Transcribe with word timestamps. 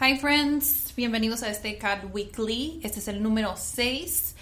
Hi 0.00 0.16
friends, 0.16 0.94
bienvenidos 0.96 1.42
a 1.42 1.50
este 1.50 1.78
Weekly. 2.10 2.80
Este 2.82 3.00
es 3.00 3.08
el 3.08 3.20
número 3.20 3.54
6. 3.54 4.34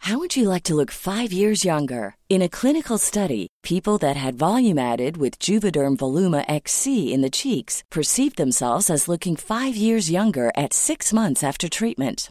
How 0.00 0.18
would 0.18 0.36
you 0.36 0.50
like 0.50 0.64
to 0.64 0.74
look 0.74 0.90
five 0.90 1.32
years 1.32 1.64
younger? 1.64 2.16
In 2.28 2.42
a 2.42 2.48
clinical 2.50 2.98
study, 2.98 3.46
people 3.62 3.96
that 4.00 4.16
had 4.16 4.34
volume 4.34 4.78
added 4.78 5.16
with 5.16 5.38
Juvederm 5.38 5.96
Voluma 5.96 6.44
XC 6.46 7.10
in 7.10 7.22
the 7.22 7.30
cheeks 7.30 7.82
perceived 7.90 8.36
themselves 8.36 8.90
as 8.90 9.08
looking 9.08 9.34
five 9.34 9.74
years 9.74 10.10
younger 10.10 10.52
at 10.54 10.74
six 10.74 11.10
months 11.10 11.42
after 11.42 11.70
treatment. 11.70 12.30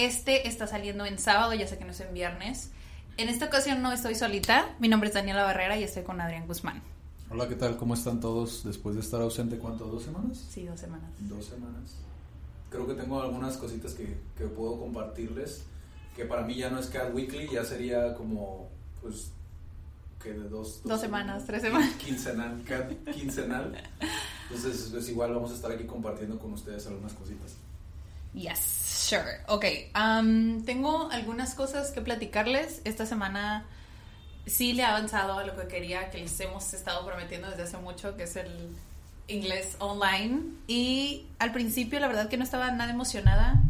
Este 0.00 0.48
está 0.48 0.66
saliendo 0.66 1.04
en 1.04 1.18
sábado, 1.18 1.52
ya 1.52 1.66
sé 1.66 1.76
que 1.76 1.84
no 1.84 1.90
es 1.90 2.00
en 2.00 2.14
viernes. 2.14 2.70
En 3.18 3.28
esta 3.28 3.44
ocasión 3.44 3.82
no 3.82 3.92
estoy 3.92 4.14
solita. 4.14 4.74
Mi 4.78 4.88
nombre 4.88 5.10
es 5.10 5.14
Daniela 5.14 5.42
Barrera 5.42 5.76
y 5.76 5.82
estoy 5.82 6.04
con 6.04 6.22
Adrián 6.22 6.46
Guzmán. 6.46 6.82
Hola, 7.28 7.46
¿qué 7.50 7.54
tal? 7.54 7.76
¿Cómo 7.76 7.92
están 7.92 8.18
todos 8.18 8.64
después 8.64 8.94
de 8.94 9.02
estar 9.02 9.20
ausente? 9.20 9.58
¿Cuánto? 9.58 9.84
¿Dos 9.84 10.04
semanas? 10.04 10.42
Sí, 10.48 10.64
dos 10.64 10.80
semanas. 10.80 11.10
Dos 11.18 11.44
semanas. 11.44 11.96
Creo 12.70 12.86
que 12.86 12.94
tengo 12.94 13.20
algunas 13.20 13.58
cositas 13.58 13.92
que, 13.92 14.16
que 14.38 14.46
puedo 14.46 14.80
compartirles, 14.80 15.64
que 16.16 16.24
para 16.24 16.44
mí 16.44 16.54
ya 16.54 16.70
no 16.70 16.78
es 16.78 16.86
Cat 16.86 17.14
Weekly, 17.14 17.50
ya 17.52 17.66
sería 17.66 18.14
como, 18.14 18.70
pues, 19.02 19.32
que 20.22 20.32
de 20.32 20.48
dos... 20.48 20.80
Dos 20.82 21.02
semanas, 21.02 21.44
tres 21.44 21.60
semanas. 21.60 21.92
Quincenal, 21.96 22.64
Cat 22.64 22.90
quincenal. 23.12 23.78
Entonces, 24.44 24.88
pues 24.90 25.10
igual 25.10 25.34
vamos 25.34 25.50
a 25.50 25.56
estar 25.56 25.70
aquí 25.70 25.84
compartiendo 25.84 26.38
con 26.38 26.54
ustedes 26.54 26.86
algunas 26.86 27.12
cositas. 27.12 27.56
Yes, 28.34 29.08
sure. 29.08 29.40
Ok, 29.48 29.64
um, 29.96 30.64
tengo 30.64 31.10
algunas 31.10 31.54
cosas 31.54 31.90
que 31.90 32.00
platicarles. 32.00 32.80
Esta 32.84 33.06
semana 33.06 33.64
sí 34.46 34.72
le 34.72 34.82
he 34.82 34.86
avanzado 34.86 35.38
a 35.38 35.44
lo 35.44 35.56
que 35.56 35.66
quería, 35.66 36.10
que 36.10 36.18
les 36.18 36.38
hemos 36.40 36.72
estado 36.72 37.04
prometiendo 37.04 37.48
desde 37.50 37.64
hace 37.64 37.76
mucho, 37.78 38.16
que 38.16 38.24
es 38.24 38.36
el 38.36 38.76
inglés 39.26 39.76
online. 39.80 40.42
Y 40.68 41.26
al 41.38 41.52
principio 41.52 41.98
la 41.98 42.06
verdad 42.06 42.28
que 42.28 42.36
no 42.36 42.44
estaba 42.44 42.70
nada 42.70 42.92
emocionada, 42.92 43.60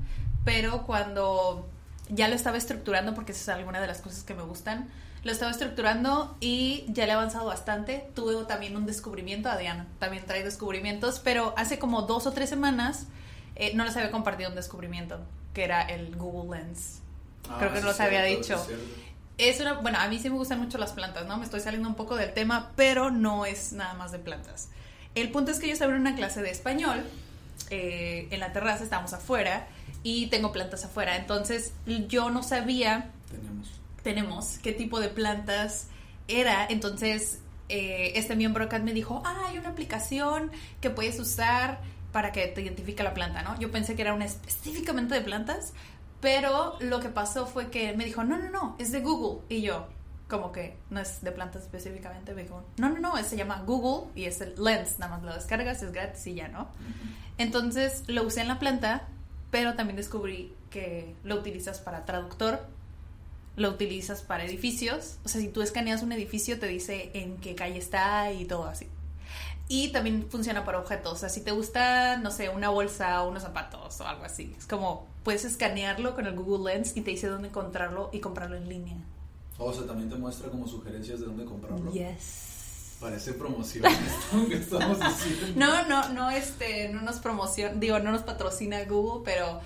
pero 0.45 0.85
cuando 0.85 1.69
ya 2.09 2.29
lo 2.29 2.35
estaba 2.35 2.59
estructurando, 2.59 3.15
porque 3.15 3.33
esa 3.33 3.53
es 3.53 3.59
alguna 3.59 3.81
de 3.81 3.87
las 3.87 4.01
cosas 4.01 4.25
que 4.25 4.35
me 4.35 4.43
gustan, 4.43 4.89
lo 5.23 5.33
estaba 5.33 5.51
estructurando 5.51 6.37
y 6.41 6.85
ya 6.89 7.05
le 7.05 7.13
he 7.13 7.15
avanzado 7.15 7.47
bastante. 7.47 8.09
Tuve 8.15 8.45
también 8.45 8.77
un 8.77 8.87
descubrimiento, 8.87 9.49
Adrián 9.49 9.87
también 9.99 10.25
trae 10.27 10.43
descubrimientos, 10.43 11.21
pero 11.21 11.55
hace 11.57 11.79
como 11.79 12.03
dos 12.03 12.27
o 12.27 12.33
tres 12.33 12.49
semanas 12.49 13.07
eh, 13.57 13.73
no 13.75 13.85
les 13.85 13.97
había 13.97 14.11
compartido 14.11 14.51
un 14.51 14.57
descubrimiento, 14.57 15.19
que 15.55 15.65
era 15.65 15.83
el 15.83 16.17
Google 16.17 16.59
Lens. 16.59 17.01
Ah, 17.49 17.57
Creo 17.59 17.73
que 17.73 17.81
no 17.81 17.87
los 17.87 18.01
había 18.01 18.23
dicho. 18.23 18.65
Es 19.39 19.59
una, 19.61 19.75
bueno, 19.75 19.99
a 19.99 20.07
mí 20.09 20.19
sí 20.19 20.29
me 20.29 20.37
gustan 20.37 20.59
mucho 20.61 20.77
las 20.79 20.93
plantas, 20.93 21.27
¿no? 21.27 21.39
Me 21.39 21.45
estoy 21.45 21.61
saliendo 21.61 21.89
un 21.89 21.95
poco 21.95 22.15
del 22.17 22.33
tema, 22.35 22.73
pero 22.77 23.11
no 23.11 23.47
es 23.47 23.73
nada 23.73 23.95
más 23.95 24.13
de 24.13 24.19
plantas. 24.19 24.69
El 25.15 25.31
punto 25.31 25.51
es 25.51 25.59
que 25.59 25.67
yo 25.67 25.73
estaba 25.73 25.93
en 25.95 26.01
una 26.01 26.15
clase 26.15 26.43
de 26.43 26.51
español, 26.51 27.03
eh, 27.71 28.29
en 28.31 28.41
la 28.41 28.53
terraza, 28.53 28.85
estábamos 28.85 29.13
afuera, 29.15 29.67
y 30.03 30.27
tengo 30.27 30.53
plantas 30.53 30.85
afuera. 30.85 31.17
Entonces, 31.17 31.73
yo 32.09 32.31
no 32.31 32.43
sabía, 32.43 33.11
Tenemos. 33.31 33.69
tenemos, 34.03 34.59
qué 34.63 34.73
tipo 34.73 35.01
de 35.01 35.09
plantas 35.09 35.87
era. 36.29 36.67
Entonces, 36.69 37.39
eh, 37.71 38.13
este 38.17 38.37
miembro 38.37 38.65
acá 38.65 38.79
me 38.79 38.93
dijo, 38.93 39.23
ah, 39.25 39.47
hay 39.49 39.59
una 39.59 39.71
aplicación 39.71 40.51
que 40.81 40.91
puedes 40.91 41.19
usar 41.19 41.81
para 42.13 42.33
que 42.33 42.47
te 42.49 42.63
identifique 42.63 43.03
la 43.03 43.15
planta, 43.15 43.43
¿no? 43.43 43.59
Yo 43.59 43.71
pensé 43.71 43.95
que 43.95 44.03
era 44.03 44.15
una 44.15 44.25
específicamente 44.25 45.15
de 45.15 45.21
plantas, 45.21 45.73
pero 46.21 46.77
lo 46.81 47.01
que 47.01 47.09
pasó 47.09 47.47
fue 47.47 47.71
que 47.71 47.93
me 47.97 48.05
dijo, 48.05 48.25
no, 48.25 48.39
no, 48.39 48.51
no, 48.51 48.77
es 48.79 48.93
de 48.93 49.01
Google. 49.01 49.43
Y 49.49 49.63
yo, 49.63 49.87
como 50.29 50.53
que 50.53 50.77
no 50.91 51.01
es 51.01 51.23
de 51.23 51.33
plantas 51.33 51.63
específicamente, 51.63 52.35
me 52.35 52.43
dijo, 52.43 52.63
no, 52.79 52.89
no, 52.89 52.99
no, 52.99 53.17
se 53.23 53.37
llama 53.37 53.63
Google 53.67 54.11
y 54.15 54.25
es 54.25 54.41
el 54.41 54.55
Lens, 54.63 54.99
nada 54.99 55.17
más 55.17 55.23
lo 55.23 55.35
descargas, 55.35 55.83
es 55.83 55.93
gratis 55.93 56.27
y 56.27 56.35
ya, 56.35 56.49
¿no? 56.49 56.69
Entonces 57.39 58.05
lo 58.07 58.23
usé 58.25 58.43
en 58.43 58.49
la 58.49 58.59
planta, 58.59 59.09
pero 59.51 59.75
también 59.75 59.97
descubrí 59.97 60.55
que 60.71 61.15
lo 61.25 61.37
utilizas 61.37 61.81
para 61.81 62.05
traductor, 62.05 62.61
lo 63.57 63.71
utilizas 63.71 64.23
para 64.23 64.45
edificios, 64.45 65.19
o 65.25 65.29
sea, 65.29 65.41
si 65.41 65.49
tú 65.49 65.63
escaneas 65.63 66.03
un 66.03 66.13
edificio 66.13 66.59
te 66.59 66.67
dice 66.67 67.11
en 67.15 67.37
qué 67.39 67.55
calle 67.55 67.79
está 67.79 68.33
y 68.33 68.45
todo 68.45 68.67
así. 68.67 68.87
Y 69.73 69.93
también 69.93 70.27
funciona 70.29 70.65
para 70.65 70.81
objetos. 70.81 71.13
O 71.13 71.17
sea, 71.17 71.29
si 71.29 71.43
te 71.43 71.53
gusta, 71.53 72.17
no 72.17 72.33
sé, 72.33 72.49
una 72.49 72.71
bolsa 72.71 73.23
o 73.23 73.29
unos 73.29 73.45
zapatos 73.45 74.01
o 74.01 74.05
algo 74.05 74.25
así. 74.25 74.53
Es 74.59 74.67
como, 74.67 75.07
puedes 75.23 75.45
escanearlo 75.45 76.17
con 76.17 76.27
el 76.27 76.35
Google 76.35 76.75
Lens 76.75 76.97
y 76.97 77.03
te 77.03 77.13
dice 77.13 77.29
dónde 77.29 77.51
encontrarlo 77.51 78.11
y 78.13 78.19
comprarlo 78.19 78.57
en 78.57 78.69
línea. 78.69 78.97
O 79.59 79.73
sea, 79.73 79.87
también 79.87 80.11
te 80.11 80.17
muestra 80.17 80.51
como 80.51 80.67
sugerencias 80.67 81.21
de 81.21 81.27
dónde 81.27 81.45
comprarlo. 81.45 81.93
Yes. 81.93 82.97
Parece 82.99 83.33
promoción 83.33 83.87
esto 83.87 84.49
que 84.49 84.57
estamos 84.57 84.99
diciendo. 84.99 85.53
No, 85.55 85.87
no, 85.87 86.09
no, 86.09 86.31
este, 86.33 86.89
no 86.89 87.03
nos 87.03 87.21
promociona, 87.21 87.73
digo, 87.75 88.01
no 88.01 88.11
nos 88.11 88.23
patrocina 88.23 88.85
Google, 88.87 89.23
pero 89.25 89.61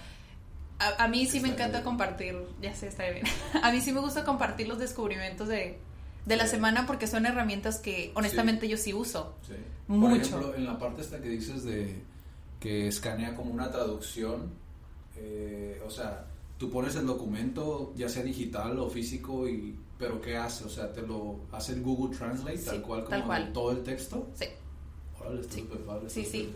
a, 0.80 1.02
a 1.02 1.08
mí 1.08 1.24
sí 1.24 1.40
me 1.40 1.48
encanta 1.48 1.78
bien. 1.78 1.84
compartir, 1.84 2.36
ya 2.60 2.74
sé, 2.74 2.88
está 2.88 3.08
bien. 3.08 3.24
A 3.62 3.72
mí 3.72 3.80
sí 3.80 3.90
me 3.90 4.00
gusta 4.00 4.22
compartir 4.22 4.68
los 4.68 4.78
descubrimientos 4.78 5.48
de, 5.48 5.78
de 6.26 6.36
la 6.36 6.44
Sí. 6.44 6.52
semana 6.52 6.86
porque 6.86 7.06
son 7.06 7.26
herramientas 7.26 7.78
que 7.78 8.12
honestamente 8.14 8.68
yo 8.68 8.76
sí 8.76 8.94
uso. 8.94 9.34
Sí. 9.46 9.54
Mucho. 9.88 10.08
Por 10.10 10.20
ejemplo, 10.20 10.54
en 10.56 10.64
la 10.64 10.78
parte 10.78 11.02
esta 11.02 11.20
que 11.20 11.28
dices 11.28 11.64
de 11.64 12.02
que 12.60 12.88
escanea 12.88 13.34
como 13.36 13.52
una 13.52 13.70
traducción, 13.70 14.50
eh, 15.16 15.80
o 15.86 15.90
sea, 15.90 16.26
tú 16.58 16.70
pones 16.70 16.96
el 16.96 17.06
documento, 17.06 17.92
ya 17.96 18.08
sea 18.08 18.22
digital 18.22 18.78
o 18.78 18.88
físico, 18.88 19.48
y 19.48 19.78
pero 19.98 20.20
¿qué 20.20 20.36
hace? 20.36 20.64
O 20.64 20.68
sea, 20.68 20.92
te 20.92 21.02
lo 21.02 21.40
hace 21.52 21.72
el 21.74 21.82
Google 21.82 22.16
Translate, 22.16 22.58
Sí, 22.58 22.64
tal 22.64 22.82
cual 22.82 23.00
como 23.04 23.10
tal 23.10 23.24
cual. 23.24 23.52
todo 23.52 23.70
el 23.72 23.82
texto. 23.82 24.28
Sí. 24.34 24.46
Órale, 25.20 25.44
Sí. 25.44 25.68
padre, 25.86 26.10
Sí, 26.10 26.24
sí. 26.24 26.52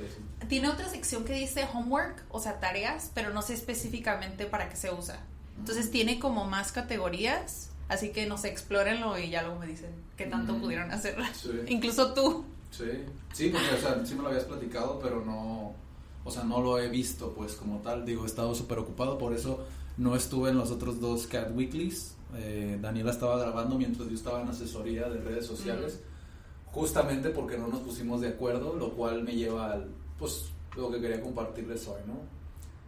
Tiene 0.49 0.69
otra 0.69 0.89
sección 0.89 1.25
que 1.25 1.35
dice 1.35 1.67
homework, 1.73 2.25
o 2.31 2.41
sea, 2.41 2.59
tareas, 2.61 3.11
pero 3.15 3.33
no 3.33 3.41
sé 3.43 3.55
específicamente 3.55 4.47
para 4.47 4.69
qué 4.69 4.77
se 4.77 4.93
usa. 4.93 5.21
Entonces 5.59 5.91
tiene 5.91 6.19
como 6.19 6.45
más 6.47 6.73
categorías, 6.73 7.71
así 7.89 8.11
que 8.11 8.27
no 8.27 8.37
sé, 8.39 8.49
explórenlo 8.49 9.19
y 9.19 9.31
ya 9.31 9.43
luego 9.43 9.59
me 9.61 9.67
dicen 9.67 9.91
qué 10.17 10.27
tanto 10.27 10.55
Mm. 10.55 10.61
pudieron 10.61 10.91
hacer. 10.91 11.17
Sí. 11.35 11.51
Incluso 11.69 12.13
tú. 12.15 12.45
Sí, 12.71 12.85
sí, 13.33 13.49
porque, 13.51 13.67
o 13.75 13.81
sea, 13.81 14.05
sí 14.05 14.15
me 14.15 14.23
lo 14.23 14.29
habías 14.29 14.45
platicado, 14.45 14.99
pero 15.03 15.25
no, 15.25 15.73
o 16.25 16.31
sea, 16.31 16.45
no 16.45 16.61
lo 16.61 16.79
he 16.79 16.89
visto, 16.89 17.33
pues, 17.35 17.55
como 17.55 17.79
tal. 17.81 18.05
Digo, 18.05 18.25
he 18.25 18.27
estado 18.27 18.55
súper 18.55 18.79
ocupado, 18.79 19.17
por 19.17 19.33
eso 19.33 19.65
no 19.97 20.15
estuve 20.15 20.51
en 20.51 20.59
los 20.59 20.71
otros 20.71 21.01
dos 21.01 21.27
Cat 21.27 21.51
Weeklies. 21.55 22.15
Eh, 22.37 22.79
Daniela 22.81 23.11
estaba 23.11 23.39
grabando 23.39 23.79
mientras 23.79 24.07
yo 24.09 24.15
estaba 24.15 24.43
en 24.43 24.49
asesoría 24.49 25.09
de 25.09 25.19
redes 25.23 25.47
sociales, 25.47 26.01
justamente 26.67 27.31
porque 27.31 27.57
no 27.57 27.69
nos 27.69 27.81
pusimos 27.81 28.21
de 28.21 28.29
acuerdo, 28.29 28.75
lo 28.77 28.91
cual 28.93 29.23
me 29.23 29.33
lleva 29.35 29.73
al, 29.73 29.89
pues, 30.19 30.51
lo 30.77 30.91
que 30.91 31.01
quería 31.01 31.23
compartirles 31.23 31.89
hoy, 31.89 32.01
¿no? 32.07 32.19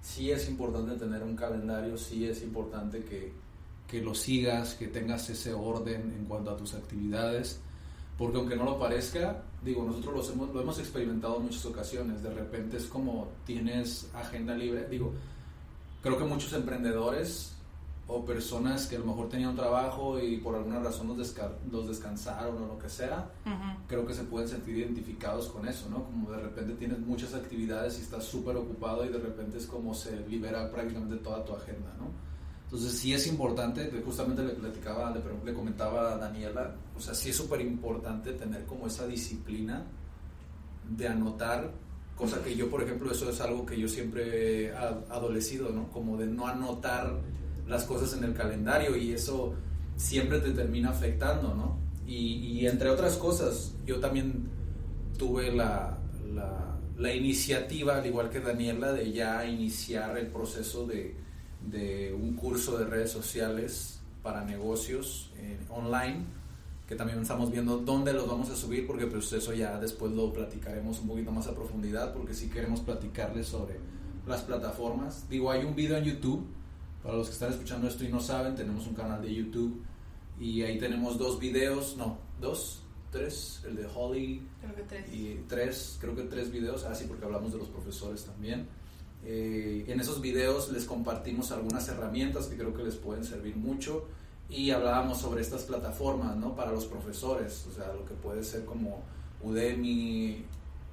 Sí 0.03 0.31
es 0.31 0.49
importante 0.49 0.95
tener 0.97 1.23
un 1.23 1.35
calendario, 1.37 1.97
sí 1.97 2.27
es 2.27 2.43
importante 2.43 3.03
que, 3.03 3.33
que 3.91 4.01
lo 4.03 4.15
sigas, 4.15 4.75
que 4.75 4.87
tengas 4.89 5.29
ese 5.31 5.53
orden 5.53 6.15
en 6.17 6.25
cuanto 6.27 6.51
a 6.53 6.57
tus 6.57 6.75
actividades 6.75 7.59
porque 8.17 8.37
aunque 8.37 8.55
no 8.55 8.65
lo 8.67 8.79
parezca, 8.79 9.43
digo, 9.65 9.83
nosotros 9.83 10.15
los 10.15 10.31
hemos, 10.31 10.53
lo 10.55 10.61
hemos 10.61 10.79
experimentado 10.79 11.39
en 11.39 11.45
muchas 11.45 11.65
ocasiones, 11.65 12.23
de 12.23 12.29
repente 12.29 12.77
es 12.77 12.85
como 12.85 13.29
tienes 13.47 14.11
agenda 14.15 14.55
libre, 14.55 14.87
digo, 14.91 15.11
creo 16.03 16.19
que 16.19 16.25
muchos 16.25 16.53
emprendedores 16.53 17.53
o 18.07 18.23
personas 18.25 18.87
que 18.87 18.97
a 18.97 18.99
lo 18.99 19.07
mejor 19.07 19.31
tenían 19.31 19.51
un 19.51 19.57
trabajo 19.57 20.19
y 20.21 20.37
por 20.37 20.55
alguna 20.55 20.81
razón 20.81 21.09
los, 21.09 21.17
desca- 21.17 21.53
los 21.73 21.89
descansaron 21.89 22.63
o 22.63 22.67
lo 22.67 22.79
que 22.79 22.91
sea, 22.91 23.31
Ujú. 23.47 23.81
creo 23.89 24.05
que 24.07 24.13
se 24.13 24.25
pueden 24.25 24.49
sentir 24.49 24.77
identificados 24.77 25.49
con 25.49 25.67
eso, 25.67 25.89
¿no? 25.89 26.05
Como 26.05 26.31
de 26.31 26.41
repente 26.43 26.75
tienes 26.75 26.99
muchas 26.99 27.33
actividades 27.35 27.99
y 27.99 28.03
estás 28.03 28.25
súper 28.25 28.55
ocupado 28.57 29.05
y 29.07 29.09
de 29.09 29.19
repente 29.19 29.57
es 29.57 29.67
como 29.67 29.95
se 29.95 30.27
libera 30.29 30.71
prácticamente 30.71 31.17
toda 31.17 31.43
tu 31.45 31.55
agenda, 31.55 31.91
¿no? 31.99 32.11
Entonces 32.73 33.01
sí 33.01 33.13
es 33.13 33.27
importante, 33.27 33.91
justamente 34.05 34.45
le 34.45 34.53
platicaba, 34.53 35.11
le, 35.11 35.21
le 35.45 35.53
comentaba 35.53 36.15
a 36.15 36.19
Daniela, 36.19 36.77
o 36.97 37.01
sea, 37.01 37.15
sí 37.15 37.31
es 37.31 37.37
súper 37.37 37.61
importante 37.61 38.33
tener 38.35 38.65
como 38.65 38.87
esa 38.87 39.09
disciplina 39.09 39.83
de 40.89 41.09
anotar, 41.09 41.73
cosa 42.15 42.41
que 42.45 42.55
yo, 42.55 42.71
por 42.71 42.81
ejemplo, 42.81 43.11
eso 43.11 43.29
es 43.29 43.41
algo 43.41 43.67
que 43.67 43.77
yo 43.77 43.89
siempre 43.89 44.67
he 44.67 44.73
adolecido, 44.73 45.71
¿no? 45.71 45.91
Como 45.91 46.17
de 46.17 46.27
no 46.27 46.47
anotar 46.47 47.19
las 47.67 47.83
cosas 47.83 48.17
en 48.17 48.23
el 48.23 48.35
calendario 48.35 48.97
y 48.97 49.15
eso 49.15 49.53
siempre 49.97 50.39
te 50.39 50.53
termina 50.53 50.91
afectando, 50.91 51.53
¿no? 51.53 51.77
Y, 52.07 52.37
y 52.37 52.67
entre 52.69 52.89
otras 52.89 53.17
cosas, 53.17 53.75
yo 53.85 53.99
también 53.99 54.49
tuve 55.19 55.53
la, 55.53 55.99
la, 56.33 56.79
la 56.97 57.13
iniciativa, 57.13 57.97
al 57.97 58.07
igual 58.07 58.31
que 58.31 58.39
Daniela, 58.39 58.93
de 58.93 59.11
ya 59.11 59.45
iniciar 59.45 60.17
el 60.17 60.29
proceso 60.29 60.87
de 60.87 61.17
de 61.67 62.13
un 62.13 62.35
curso 62.35 62.79
de 62.79 62.85
redes 62.85 63.11
sociales 63.11 64.01
para 64.23 64.45
negocios 64.45 65.31
eh, 65.37 65.59
online, 65.71 66.25
que 66.87 66.95
también 66.95 67.21
estamos 67.21 67.51
viendo 67.51 67.79
dónde 67.79 68.13
los 68.13 68.27
vamos 68.27 68.51
a 68.51 68.57
subir, 68.57 68.87
porque 68.87 69.07
pues 69.07 69.33
eso 69.33 69.53
ya 69.53 69.79
después 69.79 70.13
lo 70.13 70.33
platicaremos 70.33 71.01
un 71.01 71.09
poquito 71.09 71.31
más 71.31 71.47
a 71.47 71.55
profundidad, 71.55 72.13
porque 72.13 72.35
si 72.35 72.49
queremos 72.49 72.81
platicarles 72.81 73.47
sobre 73.47 73.79
las 74.27 74.43
plataformas. 74.43 75.29
Digo, 75.29 75.51
hay 75.51 75.65
un 75.65 75.75
video 75.75 75.97
en 75.97 76.05
YouTube, 76.05 76.47
para 77.03 77.17
los 77.17 77.29
que 77.29 77.35
están 77.35 77.53
escuchando 77.53 77.89
esto 77.89 78.05
y 78.05 78.09
no 78.09 78.21
saben, 78.21 78.55
tenemos 78.55 78.87
un 78.87 78.95
canal 78.95 79.23
de 79.23 79.35
YouTube 79.35 79.83
y 80.39 80.63
ahí 80.63 80.79
tenemos 80.79 81.19
dos 81.19 81.39
videos, 81.39 81.97
no, 81.97 82.19
dos, 82.41 82.83
tres, 83.11 83.63
el 83.67 83.77
de 83.77 83.87
Holly. 83.87 84.47
Creo 84.61 84.75
que 84.75 84.83
tres. 84.83 85.15
Y 85.15 85.45
tres, 85.49 85.99
creo 86.01 86.15
que 86.15 86.23
tres 86.25 86.51
videos, 86.51 86.85
así 86.85 87.05
ah, 87.05 87.09
porque 87.09 87.25
hablamos 87.25 87.53
de 87.53 87.59
los 87.59 87.69
profesores 87.69 88.25
también 88.25 88.67
eh, 89.25 89.85
en 89.89 90.01
esos 90.01 90.21
videos 90.21 90.73
les 90.73 90.85
compartimos 90.85 91.53
algunas 91.53 91.87
herramientas 91.89 92.47
que 92.47 92.57
creo 92.57 92.73
que 92.73 92.83
les 92.83 92.97
pueden 92.97 93.25
servir 93.25 93.57
mucho 93.57 94.07
y 94.49 94.71
hablábamos 94.71 95.19
sobre 95.19 95.43
estas 95.43 95.63
plataformas, 95.63 96.37
¿no? 96.37 96.57
Para 96.57 96.73
los 96.73 96.87
profesores, 96.87 97.67
o 97.71 97.75
sea, 97.75 97.93
lo 97.93 98.05
que 98.05 98.15
puede 98.15 98.43
ser 98.43 98.65
como 98.65 99.03
Udemy, 99.43 100.45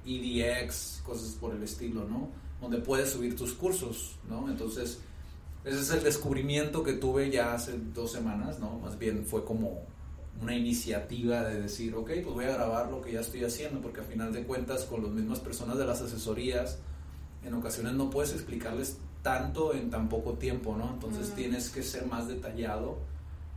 EDX, 0.06 1.02
cosas 1.04 1.32
por 1.40 1.54
el 1.54 1.62
estilo, 1.62 2.04
¿no? 2.04 2.28
Donde 2.60 2.78
puedes 2.78 3.10
subir 3.10 3.36
tus 3.36 3.54
cursos, 3.54 4.16
¿no? 4.28 4.48
Entonces, 4.48 5.00
ese 5.64 5.80
es 5.80 5.90
el 5.90 6.04
descubrimiento 6.04 6.82
que 6.82 6.94
tuve 6.94 7.30
ya 7.30 7.54
hace 7.54 7.78
dos 7.94 8.12
semanas, 8.12 8.58
¿no? 8.58 8.78
Más 8.78 8.98
bien 8.98 9.24
fue 9.24 9.44
como 9.44 9.82
una 10.40 10.54
iniciativa 10.54 11.42
de 11.42 11.62
decir, 11.62 11.94
ok, 11.94 12.10
pues 12.22 12.34
voy 12.34 12.44
a 12.44 12.52
grabar 12.52 12.90
lo 12.90 13.00
que 13.00 13.12
ya 13.12 13.20
estoy 13.20 13.42
haciendo, 13.44 13.80
porque 13.80 14.00
a 14.00 14.04
final 14.04 14.32
de 14.32 14.44
cuentas 14.44 14.84
con 14.84 15.02
las 15.02 15.10
mismas 15.10 15.40
personas 15.40 15.78
de 15.78 15.84
las 15.84 16.00
asesorías, 16.00 16.78
en 17.44 17.54
ocasiones 17.54 17.94
no 17.94 18.10
puedes 18.10 18.32
explicarles 18.32 18.98
tanto 19.22 19.74
en 19.74 19.90
tan 19.90 20.08
poco 20.08 20.34
tiempo, 20.34 20.76
¿no? 20.76 20.90
Entonces 20.90 21.34
tienes 21.34 21.70
que 21.70 21.82
ser 21.82 22.06
más 22.06 22.28
detallado 22.28 22.98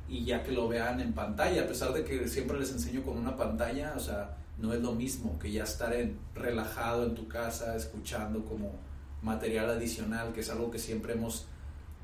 y 0.10 0.26
ya 0.26 0.44
que 0.44 0.52
lo 0.52 0.68
vean 0.68 1.00
en 1.00 1.14
pantalla, 1.14 1.64
a 1.64 1.68
pesar 1.68 1.94
de 1.94 2.04
que 2.04 2.28
siempre 2.28 2.60
les 2.60 2.72
enseño 2.72 3.04
con 3.04 3.18
una 3.18 3.38
pantalla, 3.38 3.94
o 3.96 4.00
sea, 4.00 4.38
no 4.58 4.74
es 4.74 4.82
lo 4.82 4.92
mismo 4.92 5.40
que 5.40 5.52
ya 5.52 5.64
estar 5.64 5.94
en, 5.94 6.18
relajado 6.36 7.06
en 7.06 7.16
tu 7.16 7.28
casa, 7.28 7.76
escuchando 7.76 8.44
como 8.44 8.74
material 9.22 9.70
adicional, 9.70 10.34
que 10.34 10.42
es 10.42 10.50
algo 10.50 10.70
que 10.70 10.80
siempre 10.80 11.14
hemos, 11.14 11.46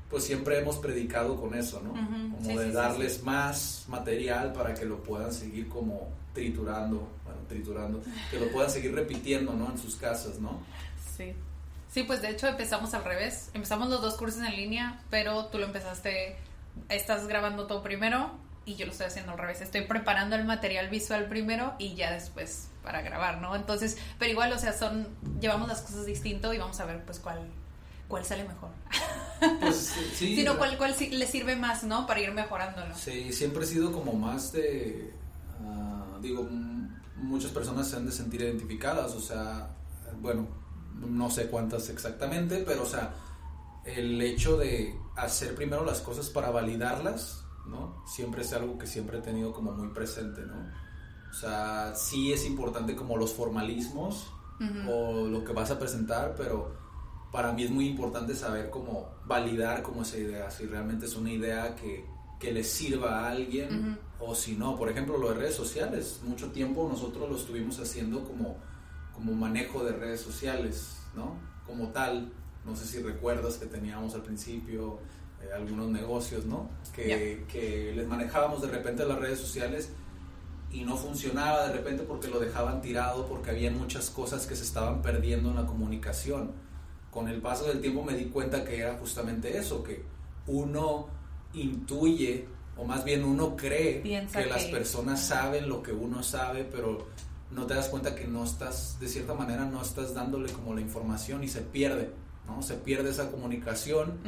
pues 0.08 0.24
siempre 0.24 0.58
hemos 0.58 0.78
predicado 0.78 1.38
con 1.38 1.54
eso, 1.54 1.82
¿no? 1.82 1.92
Como 2.38 2.58
de 2.58 2.72
darles 2.72 3.22
más 3.22 3.84
material 3.88 4.52
para 4.52 4.74
que 4.74 4.86
lo 4.86 5.02
puedan 5.02 5.32
seguir 5.32 5.68
como 5.68 6.08
triturando, 6.32 7.08
bueno, 7.24 7.40
triturando, 7.48 8.00
que 8.30 8.38
lo 8.38 8.50
puedan 8.50 8.70
seguir 8.70 8.94
repitiendo, 8.94 9.52
¿no? 9.52 9.70
En 9.70 9.78
sus 9.78 9.96
casas, 9.96 10.38
¿no? 10.38 10.60
Sí. 11.16 11.34
Sí, 11.90 12.02
pues 12.02 12.22
de 12.22 12.30
hecho 12.30 12.46
empezamos 12.46 12.94
al 12.94 13.04
revés. 13.04 13.50
Empezamos 13.54 13.88
los 13.88 14.02
dos 14.02 14.14
cursos 14.14 14.42
en 14.42 14.54
línea, 14.54 15.00
pero 15.10 15.46
tú 15.46 15.58
lo 15.58 15.66
empezaste, 15.66 16.36
estás 16.88 17.26
grabando 17.26 17.66
todo 17.66 17.82
primero 17.82 18.30
y 18.64 18.76
yo 18.76 18.84
lo 18.84 18.92
estoy 18.92 19.06
haciendo 19.06 19.32
al 19.32 19.38
revés. 19.38 19.62
Estoy 19.62 19.82
preparando 19.82 20.36
el 20.36 20.44
material 20.44 20.90
visual 20.90 21.26
primero 21.26 21.74
y 21.78 21.94
ya 21.94 22.12
después 22.12 22.68
para 22.82 23.00
grabar, 23.00 23.40
¿no? 23.40 23.56
Entonces, 23.56 23.96
pero 24.18 24.30
igual, 24.30 24.52
o 24.52 24.58
sea, 24.58 24.72
son, 24.72 25.08
llevamos 25.40 25.68
las 25.68 25.80
cosas 25.80 26.04
distinto 26.04 26.52
y 26.52 26.58
vamos 26.58 26.78
a 26.80 26.84
ver 26.84 27.02
pues 27.04 27.18
cuál, 27.18 27.48
cuál 28.06 28.24
sale 28.24 28.44
mejor. 28.44 28.70
Pues 29.60 29.76
sí. 30.14 30.36
Sino 30.36 30.58
cuál, 30.58 30.76
cuál 30.76 30.94
le 30.98 31.26
sirve 31.26 31.56
más, 31.56 31.84
¿no? 31.84 32.06
Para 32.06 32.20
ir 32.20 32.32
mejorándolo. 32.32 32.94
Sí, 32.94 33.32
siempre 33.32 33.64
he 33.64 33.66
sido 33.66 33.92
como 33.92 34.12
más 34.12 34.52
de, 34.52 35.14
ah, 35.64 36.18
digo, 36.20 36.46
muchas 37.16 37.50
personas 37.50 37.88
se 37.88 37.96
han 37.96 38.04
de 38.04 38.12
sentir 38.12 38.42
identificadas, 38.42 39.14
o 39.14 39.20
sea, 39.20 39.70
bueno, 40.20 40.46
no 40.98 41.30
sé 41.30 41.46
cuántas 41.48 41.88
exactamente, 41.88 42.64
pero 42.66 42.82
o 42.82 42.86
sea, 42.86 43.14
el 43.84 44.20
hecho 44.20 44.56
de 44.56 44.98
hacer 45.16 45.54
primero 45.54 45.84
las 45.84 46.00
cosas 46.00 46.30
para 46.30 46.50
validarlas, 46.50 47.44
¿no? 47.66 48.02
Siempre 48.06 48.42
es 48.42 48.52
algo 48.52 48.78
que 48.78 48.86
siempre 48.86 49.18
he 49.18 49.22
tenido 49.22 49.52
como 49.52 49.72
muy 49.72 49.88
presente, 49.88 50.42
¿no? 50.42 50.56
O 51.30 51.34
sea, 51.34 51.94
sí 51.94 52.32
es 52.32 52.46
importante 52.46 52.96
como 52.96 53.16
los 53.16 53.32
formalismos 53.32 54.32
o 54.88 55.28
lo 55.28 55.44
que 55.44 55.52
vas 55.52 55.70
a 55.70 55.78
presentar, 55.78 56.34
pero 56.36 56.74
para 57.30 57.52
mí 57.52 57.62
es 57.62 57.70
muy 57.70 57.86
importante 57.86 58.34
saber 58.34 58.70
cómo 58.70 59.08
validar 59.26 59.82
como 59.82 60.02
esa 60.02 60.18
idea, 60.18 60.50
si 60.50 60.66
realmente 60.66 61.06
es 61.06 61.14
una 61.14 61.30
idea 61.30 61.76
que, 61.76 62.04
que 62.40 62.50
le 62.50 62.64
sirva 62.64 63.20
a 63.20 63.30
alguien 63.30 63.98
o 64.18 64.34
si 64.34 64.56
no. 64.56 64.76
Por 64.76 64.88
ejemplo, 64.88 65.16
lo 65.18 65.28
de 65.28 65.34
redes 65.36 65.54
sociales, 65.54 66.20
mucho 66.24 66.50
tiempo 66.50 66.88
nosotros 66.90 67.28
lo 67.28 67.36
estuvimos 67.36 67.78
haciendo 67.78 68.24
como 68.24 68.56
como 69.18 69.32
manejo 69.32 69.82
de 69.82 69.90
redes 69.90 70.20
sociales, 70.20 70.96
¿no? 71.16 71.34
Como 71.66 71.88
tal, 71.88 72.32
no 72.64 72.76
sé 72.76 72.86
si 72.86 73.02
recuerdas 73.02 73.56
que 73.56 73.66
teníamos 73.66 74.14
al 74.14 74.22
principio 74.22 75.00
eh, 75.42 75.48
algunos 75.52 75.88
negocios, 75.90 76.46
¿no? 76.46 76.70
Que, 76.94 77.44
que, 77.48 77.92
les 77.96 78.06
manejábamos 78.06 78.62
de 78.62 78.68
repente 78.68 79.04
las 79.04 79.18
redes 79.18 79.40
sociales 79.40 79.90
y 80.70 80.84
no 80.84 80.96
funcionaba 80.96 81.66
de 81.66 81.72
repente 81.72 82.04
porque 82.04 82.28
lo 82.28 82.38
dejaban 82.38 82.80
tirado, 82.80 83.26
porque 83.26 83.50
había 83.50 83.72
muchas 83.72 84.08
cosas 84.08 84.46
que 84.46 84.54
se 84.54 84.62
estaban 84.62 85.02
perdiendo 85.02 85.50
en 85.50 85.56
la 85.56 85.66
comunicación. 85.66 86.52
Con 87.10 87.26
el 87.26 87.40
paso 87.40 87.64
del 87.64 87.80
tiempo 87.80 88.04
me 88.04 88.14
di 88.14 88.26
cuenta 88.26 88.64
que 88.64 88.78
era 88.78 88.98
justamente 88.98 89.58
eso, 89.58 89.82
que 89.82 90.04
uno 90.46 91.08
intuye, 91.54 92.46
o 92.76 92.84
más 92.84 93.04
bien 93.04 93.24
uno 93.24 93.56
cree 93.56 94.00
que, 94.00 94.46
las 94.46 94.66
personas 94.66 95.26
saben 95.26 95.68
lo 95.68 95.82
que 95.82 95.90
uno 95.90 96.22
sabe, 96.22 96.62
pero 96.62 97.08
no 97.50 97.66
te 97.66 97.74
das 97.74 97.88
cuenta 97.88 98.14
que 98.14 98.26
no 98.26 98.44
estás, 98.44 98.98
de 99.00 99.08
cierta 99.08 99.34
manera, 99.34 99.64
no 99.64 99.82
estás 99.82 100.14
dándole 100.14 100.52
como 100.52 100.74
la 100.74 100.80
información 100.80 101.42
y 101.42 101.48
se 101.48 101.60
pierde, 101.60 102.10
¿no? 102.46 102.62
Se 102.62 102.74
pierde 102.74 103.10
esa 103.10 103.30
comunicación 103.30 104.18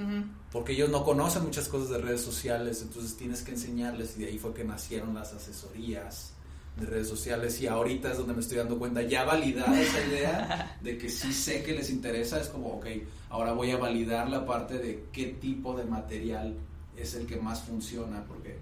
porque 0.51 0.73
ellos 0.73 0.91
no 0.91 1.05
conocen 1.05 1.45
muchas 1.45 1.69
cosas 1.69 1.91
de 1.91 1.99
redes 1.99 2.23
sociales, 2.23 2.83
entonces 2.83 3.17
tienes 3.17 3.43
que 3.43 3.53
enseñarles 3.53 4.17
y 4.17 4.23
de 4.23 4.29
ahí 4.29 4.39
fue 4.39 4.55
que 4.55 4.65
nacieron 4.65 5.15
las 5.15 5.33
asesorías 5.33 6.33
de 6.79 6.87
redes 6.87 7.09
sociales 7.09 7.61
y 7.61 7.67
ahorita 7.67 8.13
es 8.13 8.19
donde 8.19 8.33
me 8.33 8.41
estoy 8.41 8.59
dando 8.59 8.79
cuenta, 8.79 9.03
ya 9.03 9.25
validada 9.25 9.81
esa 9.81 10.05
idea 10.07 10.79
de 10.83 10.97
que 10.97 11.09
sí 11.09 11.33
sé 11.33 11.63
que 11.63 11.73
les 11.73 11.91
interesa, 11.91 12.41
es 12.41 12.49
como, 12.49 12.69
ok, 12.69 12.87
ahora 13.29 13.53
voy 13.53 13.71
a 13.71 13.77
validar 13.77 14.29
la 14.31 14.47
parte 14.47 14.79
de 14.79 15.05
qué 15.13 15.27
tipo 15.27 15.77
de 15.77 15.85
material 15.85 16.57
es 16.97 17.15
el 17.15 17.27
que 17.27 17.37
más 17.37 17.63
funciona, 17.63 18.25
porque 18.27 18.59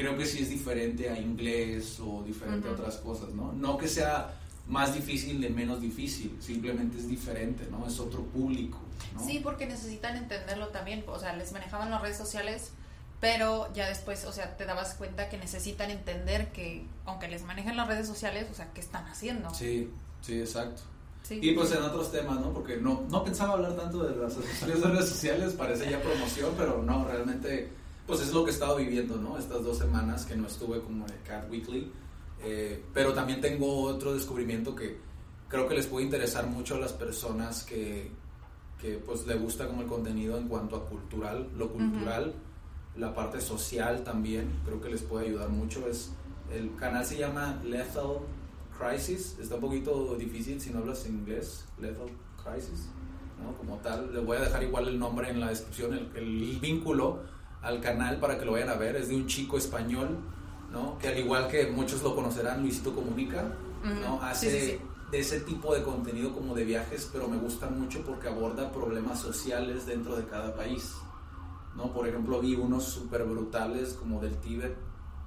creo 0.00 0.16
que 0.16 0.24
sí 0.24 0.42
es 0.42 0.48
diferente 0.48 1.10
a 1.10 1.18
inglés 1.18 2.00
o 2.00 2.22
diferente 2.22 2.68
a 2.68 2.72
otras 2.72 2.96
cosas, 2.96 3.30
¿no? 3.34 3.52
No 3.52 3.76
que 3.76 3.86
sea 3.86 4.34
más 4.66 4.94
difícil 4.94 5.40
de 5.40 5.50
menos 5.50 5.80
difícil, 5.80 6.36
simplemente 6.40 6.98
es 6.98 7.08
diferente, 7.08 7.66
¿no? 7.70 7.86
Es 7.86 7.98
otro 8.00 8.22
público, 8.24 8.78
¿no? 9.14 9.24
Sí, 9.24 9.40
porque 9.42 9.66
necesitan 9.66 10.16
entenderlo 10.16 10.68
también, 10.68 11.04
o 11.06 11.18
sea, 11.18 11.36
les 11.36 11.52
manejaban 11.52 11.90
las 11.90 12.00
redes 12.00 12.16
sociales, 12.16 12.70
pero 13.20 13.70
ya 13.74 13.88
después, 13.88 14.24
o 14.24 14.32
sea, 14.32 14.56
te 14.56 14.64
dabas 14.64 14.94
cuenta 14.94 15.28
que 15.28 15.36
necesitan 15.36 15.90
entender 15.90 16.50
que, 16.52 16.86
aunque 17.04 17.28
les 17.28 17.42
manejen 17.42 17.76
las 17.76 17.86
redes 17.86 18.06
sociales, 18.06 18.46
o 18.50 18.54
sea, 18.54 18.72
¿qué 18.72 18.80
están 18.80 19.04
haciendo? 19.06 19.52
Sí, 19.52 19.90
sí, 20.22 20.40
exacto. 20.40 20.82
Y 21.28 21.52
pues 21.52 21.70
en 21.70 21.82
otros 21.82 22.10
temas, 22.10 22.40
¿no? 22.40 22.52
Porque 22.52 22.76
no, 22.76 23.04
no 23.08 23.22
pensaba 23.22 23.52
hablar 23.52 23.76
tanto 23.76 24.02
de 24.02 24.16
las 24.16 24.34
redes 24.62 25.08
sociales, 25.08 25.52
parece 25.52 25.88
ya 25.88 26.00
promoción, 26.00 26.54
pero 26.56 26.82
no, 26.82 27.04
realmente 27.04 27.70
pues 28.10 28.22
es 28.22 28.34
lo 28.34 28.44
que 28.44 28.50
he 28.50 28.52
estado 28.52 28.76
viviendo, 28.76 29.16
¿no? 29.16 29.38
Estas 29.38 29.62
dos 29.62 29.78
semanas 29.78 30.26
que 30.26 30.34
no 30.34 30.48
estuve 30.48 30.80
como 30.80 31.06
en 31.06 31.12
el 31.12 31.22
Cat 31.22 31.48
Weekly. 31.48 31.92
Eh, 32.42 32.82
pero 32.92 33.12
también 33.12 33.40
tengo 33.40 33.82
otro 33.82 34.14
descubrimiento 34.14 34.74
que 34.74 34.98
creo 35.48 35.68
que 35.68 35.74
les 35.74 35.86
puede 35.86 36.06
interesar 36.06 36.46
mucho 36.48 36.74
a 36.74 36.78
las 36.78 36.92
personas 36.92 37.62
que, 37.62 38.10
que 38.80 38.94
pues 38.96 39.26
le 39.26 39.34
gusta 39.36 39.68
como 39.68 39.82
el 39.82 39.86
contenido 39.86 40.36
en 40.38 40.48
cuanto 40.48 40.76
a 40.76 40.86
cultural, 40.86 41.48
lo 41.56 41.70
cultural, 41.70 42.34
la 42.96 43.14
parte 43.14 43.40
social 43.40 44.02
también, 44.02 44.50
creo 44.64 44.80
que 44.80 44.88
les 44.88 45.02
puede 45.02 45.26
ayudar 45.26 45.48
mucho. 45.50 45.86
Es, 45.86 46.10
el 46.52 46.74
canal 46.74 47.04
se 47.04 47.16
llama 47.16 47.60
Lethal 47.64 48.18
Crisis, 48.76 49.36
está 49.40 49.54
un 49.54 49.60
poquito 49.60 50.16
difícil 50.16 50.60
si 50.60 50.70
no 50.70 50.80
hablas 50.80 51.06
inglés, 51.06 51.64
Lethal 51.80 52.08
Crisis, 52.42 52.88
¿no? 53.40 53.56
Como 53.56 53.76
tal, 53.76 54.12
les 54.12 54.24
voy 54.24 54.38
a 54.38 54.40
dejar 54.40 54.64
igual 54.64 54.88
el 54.88 54.98
nombre 54.98 55.30
en 55.30 55.38
la 55.38 55.50
descripción, 55.50 55.94
el, 55.94 56.10
el 56.16 56.58
vínculo 56.60 57.20
al 57.62 57.80
canal 57.80 58.18
para 58.18 58.38
que 58.38 58.44
lo 58.44 58.52
vayan 58.52 58.70
a 58.70 58.74
ver. 58.74 58.96
Es 58.96 59.08
de 59.08 59.16
un 59.16 59.26
chico 59.26 59.58
español, 59.58 60.18
¿no? 60.72 60.98
Que 60.98 61.08
al 61.08 61.18
igual 61.18 61.48
que 61.48 61.66
muchos 61.66 62.02
lo 62.02 62.14
conocerán, 62.14 62.62
Luisito 62.62 62.94
Comunica, 62.94 63.44
¿no? 64.02 64.22
Hace 64.22 64.80
de 65.10 65.18
ese 65.18 65.40
tipo 65.40 65.74
de 65.74 65.82
contenido 65.82 66.32
como 66.32 66.54
de 66.54 66.64
viajes, 66.64 67.08
pero 67.12 67.26
me 67.26 67.36
gusta 67.36 67.68
mucho 67.68 68.02
porque 68.02 68.28
aborda 68.28 68.70
problemas 68.70 69.18
sociales 69.18 69.86
dentro 69.86 70.16
de 70.16 70.24
cada 70.24 70.54
país. 70.54 70.94
¿no? 71.76 71.92
Por 71.92 72.06
ejemplo, 72.06 72.40
vi 72.40 72.54
unos 72.54 72.84
súper 72.84 73.24
brutales 73.24 73.94
como 73.94 74.20
del 74.20 74.36
Tíbet, 74.36 74.76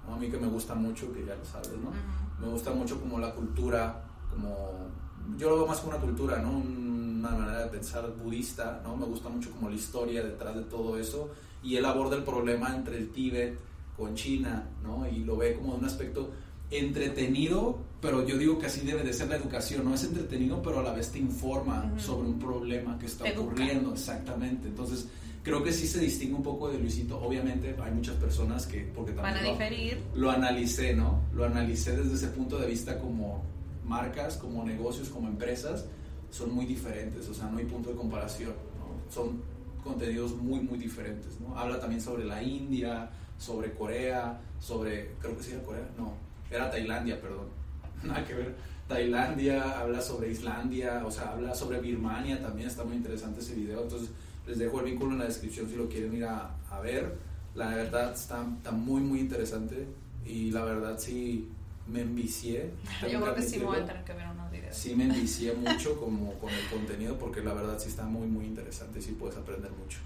a 0.10 0.16
mí 0.18 0.30
que 0.30 0.38
me 0.38 0.48
gusta 0.48 0.76
mucho, 0.76 1.12
que 1.14 1.26
ya 1.26 1.36
lo 1.36 1.46
sabes, 1.46 1.72
¿no? 1.82 1.92
Me 2.40 2.52
gusta 2.52 2.72
mucho 2.72 3.00
como 3.00 3.20
la 3.20 3.34
cultura, 3.34 4.04
como... 4.30 4.90
Yo 5.38 5.50
lo 5.50 5.58
veo 5.58 5.68
más 5.68 5.80
como 5.80 5.94
una 5.94 6.02
cultura, 6.02 6.40
¿no? 6.40 6.52
Una 6.52 7.30
manera 7.30 7.60
de 7.64 7.68
pensar 7.68 8.12
budista, 8.12 8.82
¿no? 8.84 8.98
Me 8.98 9.06
gusta 9.06 9.30
mucho 9.30 9.52
como 9.52 9.70
la 9.70 9.76
historia 9.76 10.22
detrás 10.24 10.56
de 10.56 10.64
todo 10.64 10.98
eso 10.98 11.30
y 11.64 11.76
él 11.76 11.86
aborda 11.86 12.16
el 12.18 12.24
problema 12.24 12.76
entre 12.76 12.98
el 12.98 13.10
Tíbet 13.10 13.58
con 13.96 14.16
China, 14.16 14.68
¿no? 14.84 15.08
Y 15.08 15.20
lo 15.20 15.38
ve 15.38 15.56
como 15.56 15.74
de 15.74 15.80
un 15.80 15.86
aspecto 15.86 16.32
entretenido, 16.70 17.78
pero 18.02 18.28
yo 18.28 18.38
digo 18.38 18.58
que 18.58 18.66
así 18.66 18.82
debe 18.82 19.04
de 19.04 19.14
ser 19.14 19.30
la 19.30 19.36
educación, 19.36 19.86
no 19.86 19.94
es 19.94 20.04
entretenido, 20.04 20.62
pero 20.62 20.80
a 20.80 20.84
la 20.84 20.92
vez 20.92 21.12
te 21.12 21.20
informa 21.20 21.94
sobre 22.00 22.28
un 22.28 22.40
problema 22.40 22.98
que 22.98 23.06
está 23.06 23.26
ocurriendo, 23.38 23.94
exactamente. 23.94 24.68
Entonces, 24.68 25.08
creo 25.44 25.64
que 25.64 25.72
sí 25.72 25.88
se 25.88 26.00
distingue 26.00 26.36
un 26.36 26.44
poco 26.44 26.70
de 26.70 26.80
Luisito. 26.80 27.20
Obviamente 27.22 27.76
hay 27.82 27.92
muchas 27.92 28.16
personas 28.16 28.66
que, 28.66 28.82
porque 28.96 29.12
también 29.12 29.36
Van 29.36 29.46
a 29.46 29.52
diferir. 29.52 30.00
Lo 30.16 30.32
analicé, 30.32 30.96
¿no? 30.96 31.22
Lo 31.34 31.46
analicé 31.46 31.96
desde 31.96 32.16
ese 32.16 32.28
punto 32.30 32.58
de 32.58 32.68
vista 32.68 33.00
como 33.00 33.44
marcas, 33.86 34.38
como 34.38 34.64
negocios, 34.64 35.10
como 35.10 35.28
empresas, 35.28 35.86
son 36.32 36.54
muy 36.54 36.66
diferentes, 36.66 37.30
o 37.30 37.34
sea, 37.34 37.48
no 37.48 37.60
hay 37.60 37.66
punto 37.66 37.92
de 37.92 37.96
comparación, 37.96 38.54
¿no? 38.80 39.14
Son 39.14 39.42
contenidos 39.84 40.36
muy, 40.36 40.62
muy 40.62 40.78
diferentes, 40.78 41.40
¿no? 41.40 41.58
Habla 41.58 41.80
también 41.80 42.02
sobre 42.02 42.26
la 42.26 42.42
India, 42.42 43.10
sobre 43.38 43.74
Corea, 43.74 44.40
sobre, 44.60 45.12
creo 45.20 45.38
que 45.38 45.44
sí 45.44 45.52
era 45.52 45.64
Corea, 45.64 45.88
no, 45.98 46.14
era 46.50 46.72
Tailandia, 46.72 47.20
perdón, 47.20 47.48
nada 48.04 48.24
que 48.26 48.34
ver. 48.34 48.56
Tailandia, 48.88 49.80
habla 49.80 50.02
sobre 50.02 50.30
Islandia, 50.30 51.04
o 51.06 51.12
sea, 51.12 51.32
habla 51.32 51.56
sobre 51.56 51.80
Birmania, 51.80 52.42
también 52.42 52.68
está 52.68 52.84
muy 52.84 52.96
interesante 52.96 53.40
ese 53.40 53.56
video, 53.56 53.84
entonces 53.84 54.10
les 54.46 54.58
dejo 54.58 54.80
el 54.80 54.86
vínculo 54.86 55.14
en 55.14 55.20
la 55.20 55.26
descripción 55.26 55.70
si 55.70 55.76
lo 55.76 55.88
quieren 55.88 56.14
ir 56.14 56.26
a, 56.26 56.52
a 56.70 56.80
ver. 56.82 57.16
La 57.56 57.70
verdad 57.70 58.14
está, 58.14 58.46
está, 58.58 58.72
muy, 58.72 59.02
muy 59.02 59.20
interesante 59.20 59.88
y 60.26 60.52
la 60.52 60.64
verdad 60.64 60.98
sí 60.98 61.50
me 61.88 62.02
envicié. 62.02 62.72
Yo 63.12 63.22
creo 63.22 63.36
que 63.36 63.42
sí 63.42 63.60
voy 63.60 63.78
a 63.78 63.86
tener 63.86 64.04
que 64.04 64.14
ver 64.14 64.24
videos. 64.28 64.43
Sí 64.74 64.96
me 64.96 65.06
envicié 65.06 65.54
mucho 65.54 66.00
como 66.00 66.34
con 66.40 66.50
el 66.50 66.68
contenido 66.70 67.18
porque 67.18 67.42
la 67.42 67.54
verdad 67.54 67.78
sí 67.80 67.90
está 67.90 68.04
muy, 68.04 68.28
muy 68.28 68.46
interesante 68.46 69.00
y 69.00 69.02
sí 69.02 69.12
puedes 69.12 69.38
aprender 69.38 69.72
mucho. 69.72 70.00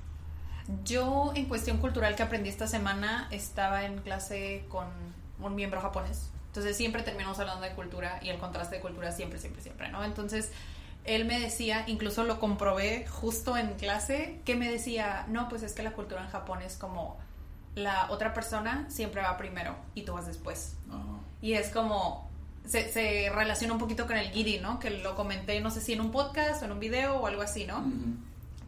Yo 0.83 1.31
en 1.35 1.45
cuestión 1.45 1.77
cultural 1.77 2.15
que 2.15 2.23
aprendí 2.23 2.49
esta 2.49 2.67
semana 2.67 3.27
estaba 3.31 3.85
en 3.85 3.99
clase 3.99 4.65
con 4.69 4.87
un 5.39 5.55
miembro 5.55 5.79
japonés. 5.79 6.29
Entonces 6.47 6.75
siempre 6.75 7.03
terminamos 7.03 7.39
hablando 7.39 7.61
de 7.61 7.71
cultura 7.71 8.19
y 8.21 8.29
el 8.29 8.37
contraste 8.37 8.75
de 8.75 8.81
cultura 8.81 9.11
siempre, 9.11 9.39
siempre, 9.39 9.61
siempre, 9.61 9.89
¿no? 9.89 10.03
Entonces 10.03 10.51
él 11.05 11.25
me 11.25 11.39
decía, 11.39 11.85
incluso 11.87 12.25
lo 12.25 12.39
comprobé 12.39 13.07
justo 13.07 13.55
en 13.55 13.75
clase, 13.75 14.41
que 14.43 14.55
me 14.55 14.69
decía, 14.69 15.25
no, 15.29 15.47
pues 15.47 15.63
es 15.63 15.73
que 15.73 15.81
la 15.81 15.93
cultura 15.93 16.21
en 16.21 16.29
Japón 16.29 16.61
es 16.61 16.75
como 16.75 17.17
la 17.75 18.11
otra 18.11 18.33
persona 18.33 18.85
siempre 18.89 19.21
va 19.21 19.37
primero 19.37 19.75
y 19.95 20.01
tú 20.01 20.13
vas 20.13 20.25
después. 20.25 20.75
Y 21.41 21.53
es 21.53 21.69
como, 21.69 22.26
se, 22.67 22.91
se, 22.91 23.29
relaciona 23.33 23.73
un 23.73 23.79
poquito 23.79 24.05
con 24.05 24.17
el 24.17 24.29
giri, 24.29 24.59
¿no? 24.59 24.79
Que 24.79 24.89
lo 24.89 25.15
comenté, 25.15 25.59
no 25.61 25.71
sé 25.71 25.81
si 25.81 25.93
en 25.93 26.01
un 26.01 26.11
podcast 26.11 26.61
o 26.61 26.65
en 26.65 26.71
un 26.71 26.79
video 26.79 27.17
o 27.17 27.27
algo 27.27 27.41
así, 27.41 27.65
¿no? 27.65 27.83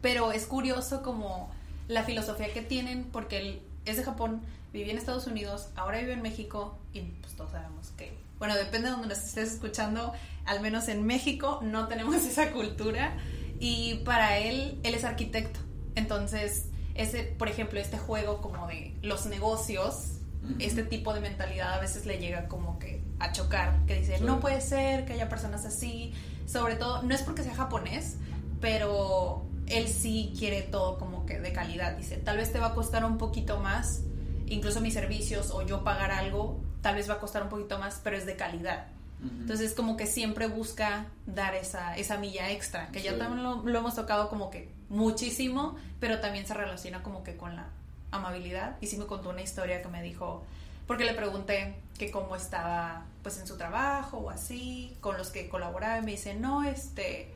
Pero 0.00 0.32
es 0.32 0.46
curioso 0.46 1.02
como 1.02 1.50
la 1.88 2.04
filosofía 2.04 2.52
que 2.52 2.62
tienen, 2.62 3.04
porque 3.04 3.38
él 3.38 3.62
es 3.84 3.96
de 3.96 4.04
Japón, 4.04 4.40
vivía 4.72 4.92
en 4.92 4.98
Estados 4.98 5.26
Unidos, 5.26 5.68
ahora 5.76 5.98
vive 5.98 6.12
en 6.12 6.22
México 6.22 6.78
y 6.92 7.00
pues 7.00 7.34
todos 7.34 7.50
sabemos 7.50 7.88
que, 7.96 8.12
bueno, 8.38 8.54
depende 8.54 8.88
de 8.88 8.92
donde 8.92 9.08
nos 9.08 9.18
estés 9.18 9.52
escuchando, 9.52 10.12
al 10.46 10.60
menos 10.60 10.88
en 10.88 11.04
México 11.04 11.60
no 11.62 11.88
tenemos 11.88 12.16
esa 12.24 12.52
cultura 12.52 13.16
y 13.58 13.96
para 14.04 14.38
él, 14.38 14.78
él 14.82 14.94
es 14.94 15.04
arquitecto. 15.04 15.60
Entonces, 15.94 16.66
ese, 16.94 17.24
por 17.24 17.48
ejemplo, 17.48 17.80
este 17.80 17.98
juego 17.98 18.40
como 18.40 18.66
de 18.68 18.94
los 19.02 19.26
negocios, 19.26 20.19
este 20.58 20.82
tipo 20.82 21.12
de 21.14 21.20
mentalidad 21.20 21.74
a 21.74 21.80
veces 21.80 22.06
le 22.06 22.18
llega 22.18 22.48
como 22.48 22.78
que 22.78 23.02
a 23.18 23.32
chocar, 23.32 23.84
que 23.86 24.00
dice, 24.00 24.20
no 24.20 24.40
puede 24.40 24.60
ser 24.60 25.04
que 25.04 25.12
haya 25.12 25.28
personas 25.28 25.64
así, 25.64 26.12
sobre 26.46 26.76
todo, 26.76 27.02
no 27.02 27.14
es 27.14 27.22
porque 27.22 27.42
sea 27.42 27.54
japonés, 27.54 28.16
pero 28.60 29.44
él 29.66 29.88
sí 29.88 30.34
quiere 30.38 30.62
todo 30.62 30.98
como 30.98 31.26
que 31.26 31.38
de 31.38 31.52
calidad. 31.52 31.96
Dice, 31.96 32.16
tal 32.16 32.38
vez 32.38 32.52
te 32.52 32.58
va 32.58 32.68
a 32.68 32.74
costar 32.74 33.04
un 33.04 33.18
poquito 33.18 33.60
más, 33.60 34.02
incluso 34.46 34.80
mis 34.80 34.94
servicios 34.94 35.50
o 35.50 35.62
yo 35.62 35.84
pagar 35.84 36.10
algo, 36.10 36.60
tal 36.82 36.96
vez 36.96 37.08
va 37.08 37.14
a 37.14 37.18
costar 37.18 37.42
un 37.42 37.48
poquito 37.48 37.78
más, 37.78 38.00
pero 38.02 38.16
es 38.16 38.26
de 38.26 38.36
calidad. 38.36 38.86
Entonces 39.22 39.74
como 39.74 39.98
que 39.98 40.06
siempre 40.06 40.46
busca 40.46 41.06
dar 41.26 41.54
esa, 41.54 41.94
esa 41.96 42.16
milla 42.16 42.50
extra, 42.50 42.88
que 42.90 43.02
ya 43.02 43.18
también 43.18 43.42
lo, 43.42 43.78
hemos 43.78 43.94
tocado 43.94 44.30
como 44.30 44.50
que 44.50 44.72
muchísimo, 44.88 45.76
pero 45.98 46.20
también 46.20 46.46
se 46.46 46.54
relaciona 46.54 47.02
como 47.02 47.22
que 47.22 47.36
con 47.36 47.54
la 47.54 47.68
amabilidad. 48.10 48.76
Y 48.80 48.86
sí 48.86 48.96
me 48.96 49.06
contó 49.06 49.30
una 49.30 49.42
historia 49.42 49.82
que 49.82 49.88
me 49.88 50.02
dijo, 50.02 50.44
porque 50.86 51.04
le 51.04 51.14
pregunté 51.14 51.76
que 51.98 52.10
cómo 52.10 52.36
estaba 52.36 53.04
pues 53.22 53.38
en 53.38 53.46
su 53.46 53.56
trabajo 53.56 54.18
o 54.18 54.30
así, 54.30 54.96
con 55.00 55.16
los 55.18 55.28
que 55.28 55.48
colaboraba, 55.48 55.98
y 55.98 56.02
me 56.02 56.12
dice, 56.12 56.34
no, 56.34 56.64
este, 56.64 57.32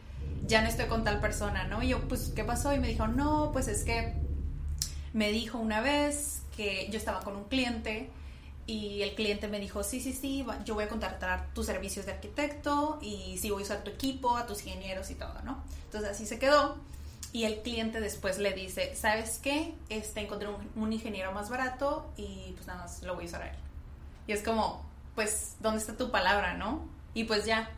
ya 0.47 0.63
no 0.63 0.69
estoy 0.69 0.87
con 0.87 1.05
tal 1.05 1.21
persona, 1.21 1.65
¿no? 1.65 1.83
Y 1.83 1.89
yo, 1.89 2.01
pues, 2.09 2.33
¿qué 2.35 2.45
pasó? 2.45 2.73
Y 2.73 2.79
me 2.79 2.89
dijo, 2.89 3.07
no, 3.07 3.51
pues 3.53 3.69
es 3.69 3.85
que 3.85 4.15
me 5.13 5.31
dijo 5.31 5.59
una 5.59 5.81
vez 5.81 6.43
que 6.57 6.89
yo 6.91 6.99
estaba 6.99 7.21
con 7.21 7.37
un 7.37 7.45
cliente 7.45 8.11
y 8.67 9.03
el 9.03 9.15
cliente 9.15 9.47
me 9.49 9.61
dijo, 9.61 9.85
sí, 9.85 10.01
sí, 10.01 10.13
sí, 10.13 10.45
yo 10.65 10.75
voy 10.75 10.85
a 10.85 10.89
contratar 10.89 11.49
tus 11.53 11.67
servicios 11.67 12.07
de 12.07 12.13
arquitecto 12.13 12.99
y 13.03 13.39
sí 13.39 13.51
voy 13.51 13.63
a 13.63 13.65
usar 13.67 13.85
tu 13.85 13.91
equipo, 13.91 14.37
a 14.37 14.47
tus 14.47 14.65
ingenieros 14.65 15.11
y 15.11 15.15
todo, 15.15 15.35
¿no? 15.45 15.63
Entonces 15.85 16.11
así 16.11 16.27
se 16.27 16.39
quedó 16.39 16.77
y 17.35 17.47
el 17.47 17.63
cliente 17.63 18.01
después 18.01 18.39
le 18.39 18.53
dice, 18.53 18.95
¿sabes 18.95 19.41
qué? 19.43 19.75
Este, 19.89 20.21
encontré 20.21 20.49
un, 20.77 20.93
ingeniero 20.93 21.33
más 21.33 21.51
barato 21.51 22.09
y 22.17 22.53
pues 22.55 22.69
nada 22.69 22.83
más 22.83 23.03
lo 23.03 23.17
voy 23.17 23.25
a 23.25 23.27
usar 23.27 23.43
a 23.43 23.51
él. 23.51 23.57
Y 24.29 24.33
es 24.33 24.41
como, 24.41 24.89
pues, 25.17 25.57
¿dónde 25.59 25.81
está 25.81 25.97
tu 25.97 26.13
palabra, 26.13 26.55
no? 26.55 26.89
Y 27.13 27.25
pues 27.25 27.45
ya, 27.45 27.69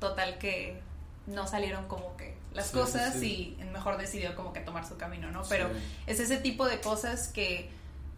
total 0.00 0.38
que 0.38 0.80
no 1.26 1.46
salieron 1.46 1.86
como 1.86 2.16
que 2.16 2.34
las 2.54 2.70
cosas 2.70 3.22
y 3.22 3.58
mejor 3.74 3.98
decidió 3.98 4.34
como 4.34 4.54
que 4.54 4.60
tomar 4.60 4.88
su 4.88 4.96
camino, 4.96 5.30
¿no? 5.30 5.42
Pero 5.50 5.68
es 6.06 6.18
ese 6.18 6.38
tipo 6.38 6.66
de 6.66 6.80
cosas 6.80 7.28
que 7.28 7.68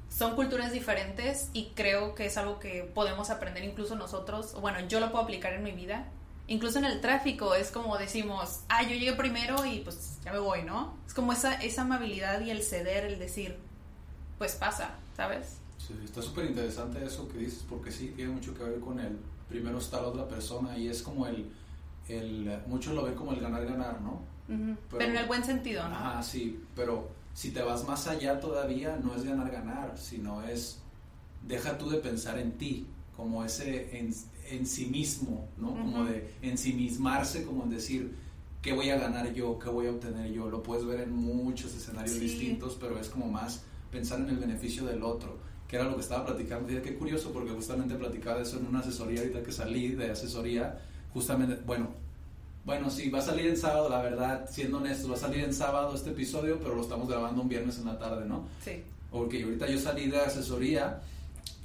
son 0.08 0.36
culturas 0.36 0.70
diferentes 0.70 1.50
y 1.52 1.72
creo 1.74 2.14
que 2.14 2.26
es 2.26 2.36
algo 2.36 2.60
que 2.60 2.84
podemos 2.84 3.30
aprender 3.30 3.64
incluso 3.64 3.96
nosotros, 3.96 4.54
bueno, 4.60 4.78
yo 4.86 5.00
lo 5.00 5.10
puedo 5.10 5.24
aplicar 5.24 5.52
en 5.52 5.64
mi 5.64 5.72
vida. 5.72 6.06
Incluso 6.48 6.78
en 6.78 6.84
el 6.84 7.00
tráfico 7.00 7.54
es 7.54 7.70
como 7.70 7.98
decimos, 7.98 8.60
ah, 8.68 8.82
yo 8.82 8.90
llegué 8.90 9.12
primero 9.14 9.64
y 9.66 9.80
pues 9.80 10.18
ya 10.24 10.32
me 10.32 10.38
voy, 10.38 10.62
¿no? 10.62 10.96
Es 11.06 11.14
como 11.14 11.32
esa, 11.32 11.54
esa 11.54 11.82
amabilidad 11.82 12.40
y 12.40 12.50
el 12.50 12.62
ceder, 12.62 13.04
el 13.04 13.18
decir, 13.18 13.56
pues 14.38 14.54
pasa, 14.54 14.94
¿sabes? 15.16 15.56
Sí, 15.78 15.94
está 16.04 16.22
súper 16.22 16.46
interesante 16.46 17.04
eso 17.04 17.28
que 17.28 17.38
dices 17.38 17.64
porque 17.68 17.90
sí, 17.90 18.12
tiene 18.14 18.32
mucho 18.32 18.54
que 18.54 18.62
ver 18.62 18.80
con 18.80 19.00
el 19.00 19.18
primero 19.48 19.78
está 19.78 20.00
la 20.00 20.08
otra 20.08 20.26
persona 20.26 20.76
y 20.76 20.88
es 20.88 21.02
como 21.02 21.26
el 21.26 21.50
el, 22.08 22.60
muchos 22.66 22.94
lo 22.94 23.04
ven 23.04 23.14
como 23.14 23.32
el 23.32 23.40
ganar-ganar, 23.40 24.00
¿no? 24.00 24.20
pero, 24.90 25.04
en 25.04 25.16
el 25.16 25.26
buen 25.26 25.44
sentido, 25.44 25.88
¿no? 25.88 25.96
Ajá, 25.96 26.22
sí, 26.22 26.62
pero 26.76 27.08
si 27.34 27.50
te 27.50 27.62
vas 27.62 27.84
más 27.86 28.06
allá 28.06 28.38
todavía, 28.38 28.98
no 29.02 29.14
es 29.14 29.24
ganar-ganar, 29.24 29.98
sino 29.98 30.42
es, 30.42 30.78
deja 31.42 31.76
tú 31.78 31.90
de 31.90 31.98
pensar 31.98 32.38
en 32.38 32.52
ti, 32.52 32.86
como 33.16 33.44
ese 33.44 33.98
en, 33.98 34.14
en 34.50 34.66
sí 34.66 34.86
mismo, 34.86 35.48
¿no? 35.56 35.70
Como 35.70 36.04
de 36.04 36.30
ensimismarse, 36.42 37.44
como 37.44 37.64
en 37.64 37.70
decir, 37.70 38.14
¿qué 38.62 38.72
voy 38.72 38.90
a 38.90 38.98
ganar 38.98 39.32
yo? 39.32 39.58
¿Qué 39.58 39.68
voy 39.68 39.86
a 39.86 39.90
obtener 39.90 40.32
yo? 40.32 40.48
Lo 40.50 40.62
puedes 40.62 40.84
ver 40.84 41.00
en 41.00 41.12
muchos 41.12 41.74
escenarios 41.74 42.18
distintos, 42.18 42.76
pero 42.80 42.98
es 42.98 43.08
como 43.08 43.26
más 43.26 43.62
pensar 43.90 44.20
en 44.20 44.28
el 44.28 44.38
beneficio 44.38 44.84
del 44.84 45.02
otro, 45.02 45.38
que 45.68 45.76
era 45.76 45.84
lo 45.84 45.94
que 45.94 46.02
estaba 46.02 46.26
platicando. 46.26 46.68
Dije, 46.68 46.82
qué 46.82 46.96
curioso, 46.96 47.32
porque 47.32 47.50
justamente 47.50 47.94
platicaba 47.94 48.40
eso 48.40 48.58
en 48.58 48.66
una 48.66 48.80
asesoría 48.80 49.20
ahorita 49.20 49.42
que 49.42 49.52
salí 49.52 49.88
de 49.88 50.10
asesoría 50.10 50.80
justamente, 51.12 51.58
bueno, 51.64 51.88
bueno, 52.64 52.90
sí, 52.90 53.08
va 53.08 53.20
a 53.20 53.22
salir 53.22 53.46
en 53.46 53.56
sábado, 53.56 53.88
la 53.88 54.02
verdad, 54.02 54.48
siendo 54.50 54.78
honesto, 54.78 55.08
va 55.08 55.14
a 55.14 55.18
salir 55.18 55.44
en 55.44 55.54
sábado 55.54 55.94
este 55.94 56.10
episodio, 56.10 56.58
pero 56.58 56.74
lo 56.74 56.82
estamos 56.82 57.08
grabando 57.08 57.40
un 57.40 57.48
viernes 57.48 57.78
en 57.78 57.84
la 57.84 57.96
tarde, 57.96 58.26
¿no? 58.26 58.48
Sí. 58.62 58.82
Porque 59.10 59.44
ahorita 59.44 59.68
yo 59.68 59.78
salí 59.78 60.08
de 60.08 60.18
asesoría 60.18 61.00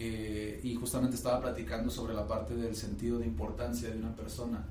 eh, 0.04 0.60
y 0.64 0.74
justamente 0.74 1.16
estaba 1.16 1.40
platicando 1.40 1.92
sobre 1.92 2.16
la 2.16 2.28
parte 2.28 2.56
del 2.56 2.76
sentido 2.76 3.20
de 3.20 3.28
importancia 3.28 3.88
de 3.88 4.00
una 4.00 4.16
persona, 4.16 4.66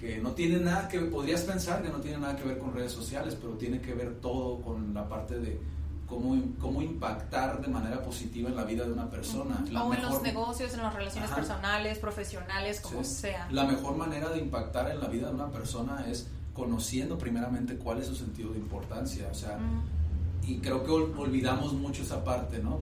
que 0.00 0.16
no 0.16 0.32
tiene 0.32 0.60
nada 0.60 0.88
que, 0.88 0.98
podrías 1.00 1.42
pensar 1.42 1.82
que 1.82 1.90
no 1.90 1.98
tiene 1.98 2.16
nada 2.16 2.36
que 2.36 2.44
ver 2.44 2.56
con 2.56 2.72
redes 2.72 2.90
sociales, 2.90 3.36
pero 3.38 3.52
tiene 3.58 3.82
que 3.82 3.92
ver 3.92 4.14
todo 4.22 4.62
con 4.62 4.94
la 4.94 5.06
parte 5.06 5.38
de 5.38 5.60
cómo, 6.06 6.80
impactar 6.80 7.60
de 7.60 7.68
manera 7.68 8.02
positiva 8.02 8.48
en 8.48 8.56
la 8.56 8.64
vida 8.64 8.86
de 8.86 8.92
una 8.94 9.10
persona. 9.10 9.62
o 9.62 9.92
en 9.92 10.02
los 10.02 10.22
negocios, 10.22 10.72
en 10.72 10.80
las 10.80 10.94
relaciones 10.94 11.30
personales, 11.30 11.98
profesionales, 11.98 12.80
como 12.80 13.04
sea. 13.04 13.48
La 13.50 13.64
mejor 13.64 13.94
manera 13.94 14.30
de 14.30 14.38
impactar 14.38 14.90
en 14.90 15.00
la 15.00 15.08
vida 15.08 15.28
de 15.28 15.34
una 15.34 15.50
persona 15.50 16.06
es 16.08 16.28
conociendo 16.54 17.18
primeramente 17.18 17.76
cuál 17.76 17.98
es 17.98 18.06
su 18.06 18.16
sentido 18.16 18.54
de 18.54 18.58
importancia, 18.58 19.28
o 19.30 19.34
sea, 19.34 19.58
y 20.46 20.60
creo 20.60 20.82
que 20.82 20.90
olvidamos 20.90 21.74
mucho 21.74 22.04
esa 22.04 22.24
parte, 22.24 22.58
¿no? 22.58 22.81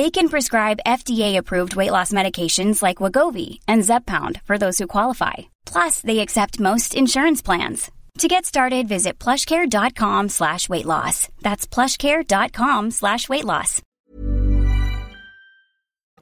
They 0.00 0.10
can 0.10 0.30
prescribe 0.30 0.86
FDA-approved 0.86 1.76
weight 1.76 1.90
loss 1.90 2.10
medications 2.10 2.82
like 2.82 3.02
Wagovi 3.02 3.58
and 3.68 3.82
Zepbound 3.82 4.40
for 4.46 4.56
those 4.56 4.78
who 4.78 4.86
qualify. 4.86 5.50
Plus, 5.66 6.00
they 6.00 6.20
accept 6.20 6.58
most 6.58 6.94
insurance 6.94 7.42
plans. 7.42 7.90
To 8.20 8.26
get 8.26 8.46
started, 8.46 8.88
visit 8.88 9.18
plushcare.com 9.18 10.30
slash 10.30 10.70
weight 10.70 10.86
loss. 10.86 11.28
That's 11.42 11.66
plushcare.com 11.66 12.92
slash 12.92 13.28
weight 13.28 13.44
loss. 13.44 13.82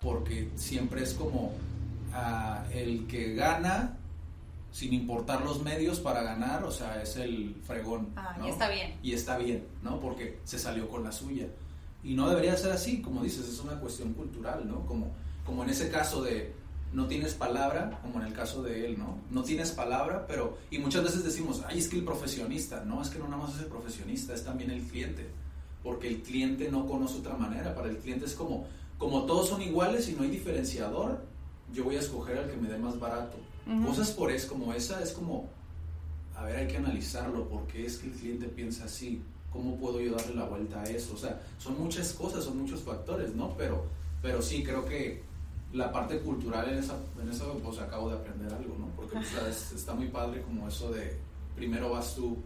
Porque 0.00 0.48
siempre 0.56 1.04
es 1.04 1.14
como 1.14 1.52
ah, 2.12 2.64
el 2.74 3.06
que 3.06 3.36
gana 3.36 3.96
sin 4.72 4.92
importar 4.92 5.44
los 5.44 5.62
medios 5.62 6.00
para 6.00 6.24
ganar, 6.24 6.64
o 6.64 6.72
sea, 6.72 7.00
es 7.00 7.14
el 7.14 7.54
fregón. 7.64 8.08
Ah, 8.16 8.34
¿no? 8.40 8.48
y 8.48 8.50
está 8.50 8.68
bien. 8.70 8.94
Y 9.04 9.12
está 9.12 9.38
bien, 9.38 9.64
¿no? 9.84 10.00
Porque 10.00 10.40
se 10.42 10.58
salió 10.58 10.88
con 10.88 11.04
la 11.04 11.12
suya. 11.12 11.46
Y 12.02 12.14
no 12.14 12.28
debería 12.28 12.56
ser 12.56 12.72
así, 12.72 13.02
como 13.02 13.22
dices, 13.22 13.48
es 13.48 13.60
una 13.60 13.78
cuestión 13.80 14.14
cultural, 14.14 14.68
¿no? 14.68 14.86
Como, 14.86 15.12
como 15.44 15.64
en 15.64 15.70
ese 15.70 15.90
caso 15.90 16.22
de 16.22 16.54
no 16.92 17.06
tienes 17.06 17.34
palabra, 17.34 17.98
como 18.02 18.20
en 18.20 18.26
el 18.26 18.32
caso 18.32 18.62
de 18.62 18.86
él, 18.86 18.98
¿no? 18.98 19.18
No 19.30 19.42
tienes 19.42 19.72
palabra, 19.72 20.26
pero... 20.26 20.56
Y 20.70 20.78
muchas 20.78 21.04
veces 21.04 21.24
decimos, 21.24 21.62
ay, 21.66 21.78
es 21.78 21.88
que 21.88 21.96
el 21.96 22.04
profesionista, 22.04 22.84
no, 22.84 23.02
es 23.02 23.10
que 23.10 23.18
no 23.18 23.26
nada 23.26 23.42
más 23.42 23.56
es 23.56 23.62
el 23.62 23.66
profesionista, 23.66 24.34
es 24.34 24.44
también 24.44 24.70
el 24.70 24.82
cliente. 24.82 25.28
Porque 25.82 26.08
el 26.08 26.22
cliente 26.22 26.70
no 26.70 26.86
conoce 26.86 27.18
otra 27.18 27.36
manera, 27.36 27.74
para 27.74 27.88
el 27.88 27.98
cliente 27.98 28.24
es 28.24 28.34
como, 28.34 28.66
como 28.96 29.24
todos 29.26 29.48
son 29.48 29.60
iguales 29.60 30.08
y 30.08 30.12
no 30.12 30.22
hay 30.22 30.30
diferenciador, 30.30 31.22
yo 31.72 31.84
voy 31.84 31.96
a 31.96 32.00
escoger 32.00 32.38
al 32.38 32.50
que 32.50 32.56
me 32.56 32.68
dé 32.68 32.78
más 32.78 32.98
barato. 32.98 33.36
Cosas 33.84 34.12
por 34.12 34.30
eso, 34.30 34.48
como 34.48 34.72
esa, 34.72 35.02
es 35.02 35.12
como, 35.12 35.50
a 36.34 36.42
ver, 36.44 36.56
hay 36.56 36.66
que 36.68 36.78
analizarlo, 36.78 37.46
porque 37.50 37.84
es 37.84 37.98
que 37.98 38.06
el 38.06 38.14
cliente 38.14 38.46
piensa 38.46 38.84
así, 38.84 39.22
¿cómo 39.52 39.76
puedo 39.76 40.00
yo 40.00 40.14
darle 40.14 40.34
la 40.34 40.44
vuelta 40.44 40.80
a 40.80 40.84
eso? 40.84 41.14
O 41.14 41.16
sea, 41.18 41.40
son 41.58 41.78
muchas 41.80 42.12
cosas, 42.12 42.44
son 42.44 42.58
muchos 42.58 42.80
factores, 42.82 43.34
¿no? 43.34 43.54
Pero, 43.56 43.84
pero 44.22 44.42
sí, 44.42 44.62
creo 44.62 44.84
que 44.84 45.22
la 45.72 45.92
parte 45.92 46.18
cultural 46.20 46.68
en, 46.70 46.78
esa, 46.78 46.96
en 47.20 47.28
eso, 47.28 47.58
pues 47.62 47.78
acabo 47.78 48.08
de 48.10 48.16
aprender 48.16 48.52
algo, 48.52 48.74
¿no? 48.78 48.86
Porque 48.96 49.18
o 49.18 49.22
sea, 49.22 49.48
es- 49.48 49.72
está 49.72 49.94
muy 49.94 50.08
padre 50.08 50.42
como 50.42 50.66
eso 50.68 50.90
de, 50.90 51.18
primero 51.54 51.90
vas 51.90 52.14
tú, 52.14 52.38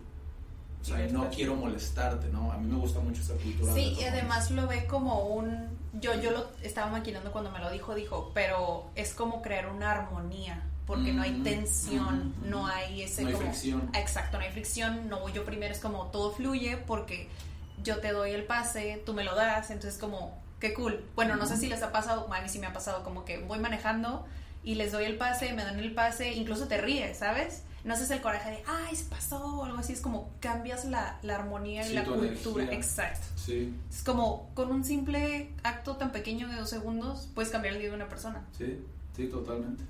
o 0.80 0.84
sea, 0.84 1.06
no 1.08 1.28
quiero 1.30 1.54
molestarte, 1.54 2.28
¿no? 2.28 2.50
A 2.50 2.56
mí 2.58 2.66
me 2.68 2.76
gusta 2.78 2.98
mucho 2.98 3.20
esa 3.22 3.34
cultura. 3.34 3.72
Sí, 3.72 3.94
y 4.00 4.04
además 4.04 4.50
lo 4.50 4.66
ve 4.66 4.86
como 4.86 5.26
un... 5.28 5.68
Yo, 6.00 6.18
yo 6.20 6.30
lo 6.32 6.46
estaba 6.62 6.90
maquinando 6.90 7.30
cuando 7.30 7.50
me 7.52 7.60
lo 7.60 7.70
dijo, 7.70 7.94
dijo, 7.94 8.32
pero 8.34 8.86
es 8.96 9.14
como 9.14 9.42
crear 9.42 9.68
una 9.70 9.92
armonía, 9.92 10.64
porque 10.86 11.12
no 11.12 11.22
hay 11.22 11.32
tensión, 11.42 12.34
mm, 12.44 12.50
no 12.50 12.66
hay 12.66 13.02
ese 13.02 13.22
no 13.22 13.28
hay 13.28 13.34
como... 13.34 13.46
fricción. 13.48 13.90
Exacto, 13.94 14.38
no 14.38 14.44
hay 14.44 14.50
fricción, 14.50 15.08
no 15.08 15.20
voy 15.20 15.32
yo 15.32 15.44
primero, 15.44 15.72
es 15.72 15.80
como 15.80 16.06
todo 16.08 16.32
fluye 16.32 16.76
porque 16.76 17.28
yo 17.82 17.98
te 18.00 18.12
doy 18.12 18.32
el 18.32 18.44
pase, 18.44 19.02
tú 19.06 19.14
me 19.14 19.24
lo 19.24 19.34
das, 19.34 19.70
entonces 19.70 19.98
como, 19.98 20.38
qué 20.60 20.74
cool. 20.74 21.04
Bueno, 21.14 21.36
no 21.36 21.46
sé 21.46 21.56
si 21.56 21.68
les 21.68 21.82
ha 21.82 21.92
pasado, 21.92 22.32
a 22.32 22.40
mí 22.40 22.48
sí 22.48 22.58
me 22.58 22.66
ha 22.66 22.72
pasado, 22.72 23.02
como 23.04 23.24
que 23.24 23.38
voy 23.38 23.58
manejando 23.58 24.24
y 24.64 24.74
les 24.76 24.92
doy 24.92 25.04
el 25.04 25.16
pase, 25.16 25.52
me 25.52 25.64
dan 25.64 25.78
el 25.78 25.92
pase, 25.94 26.32
incluso 26.34 26.68
te 26.68 26.78
ríes, 26.78 27.18
¿sabes? 27.18 27.62
No 27.84 27.94
haces 27.94 28.12
el 28.12 28.20
coraje 28.20 28.50
de, 28.50 28.62
ay, 28.66 28.94
se 28.94 29.04
pasó 29.06 29.44
o 29.44 29.64
algo 29.64 29.78
así, 29.78 29.92
es 29.92 30.00
como 30.00 30.30
cambias 30.38 30.84
la, 30.84 31.18
la 31.22 31.34
armonía 31.34 31.82
y 31.84 31.88
Sí, 31.88 31.94
la 31.94 32.04
tu 32.04 32.14
cultura. 32.14 32.62
energía. 32.64 32.78
Exacto. 32.78 33.26
Sí, 33.34 33.74
Es 33.90 34.04
como 34.04 34.50
con 34.54 34.70
un 34.70 34.84
simple 34.84 35.50
acto 35.64 35.96
tan 35.96 36.12
pequeño 36.12 36.46
de 36.48 36.54
dos 36.56 36.70
segundos 36.70 37.28
puedes 37.34 37.50
cambiar 37.50 37.74
el 37.74 37.80
día 37.80 37.88
de 37.90 37.96
una 37.96 38.08
persona. 38.08 38.44
sí, 38.56 38.78
sí, 39.16 39.26
totalmente. 39.26 39.82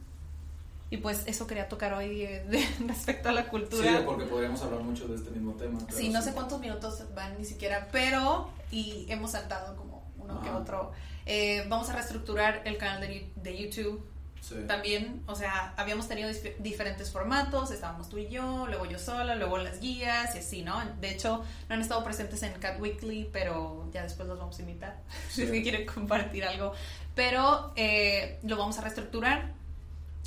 Y 0.92 0.98
pues 0.98 1.22
eso 1.26 1.46
quería 1.46 1.68
tocar 1.68 1.94
hoy 1.94 2.08
de- 2.18 2.44
de- 2.48 2.68
respecto 2.86 3.30
a 3.30 3.32
la 3.32 3.44
Sí, 3.44 3.48
cultura. 3.48 4.02
porque 4.04 4.26
podríamos 4.26 4.60
hablar 4.62 4.82
mucho 4.82 5.08
de 5.08 5.16
este 5.16 5.30
mismo 5.30 5.54
tema. 5.54 5.78
Sí, 5.90 6.10
no 6.10 6.20
sé 6.20 6.32
cuántos 6.34 6.60
minutos 6.60 7.02
van 7.14 7.38
ni 7.38 7.46
siquiera, 7.46 7.88
pero 7.90 8.50
y 8.70 9.06
hemos 9.08 9.30
saltado 9.32 9.74
como 9.76 10.12
uno 10.18 10.40
que 10.42 10.50
Ajá. 10.50 10.58
otro. 10.58 10.92
Eh, 11.24 11.64
vamos 11.68 11.88
a 11.88 11.94
reestructurar 11.94 12.60
el 12.66 12.76
canal 12.76 13.00
de, 13.00 13.32
de 13.36 13.56
YouTube 13.58 14.06
Sí. 14.42 14.56
también. 14.66 15.22
O 15.28 15.34
sea, 15.36 15.72
habíamos 15.78 16.08
tenido 16.08 16.28
dif- 16.28 16.56
diferentes 16.58 17.10
formatos, 17.10 17.70
estábamos 17.70 18.08
tú 18.10 18.18
y 18.18 18.28
yo, 18.28 18.66
luego 18.66 18.84
yo 18.86 18.98
sola, 18.98 19.34
luego 19.36 19.56
las 19.56 19.80
guías 19.80 20.34
y 20.34 20.38
así, 20.40 20.62
¿no? 20.62 20.78
De 21.00 21.10
hecho, 21.10 21.42
no 21.68 21.74
han 21.76 21.80
estado 21.80 22.02
presentes 22.04 22.42
en 22.42 22.52
Cat 22.54 22.78
Weekly, 22.80 23.30
pero 23.32 23.88
ya 23.92 24.02
después 24.02 24.28
los 24.28 24.38
vamos 24.38 24.58
a 24.58 24.62
invitar 24.62 25.00
si 25.30 25.44
es 25.44 25.50
que 25.50 25.62
quieren 25.62 25.86
compartir 25.86 26.44
algo. 26.44 26.72
Pero 27.14 27.72
eh, 27.76 28.40
lo 28.42 28.56
vamos 28.58 28.76
a 28.78 28.82
reestructurar. 28.82 29.54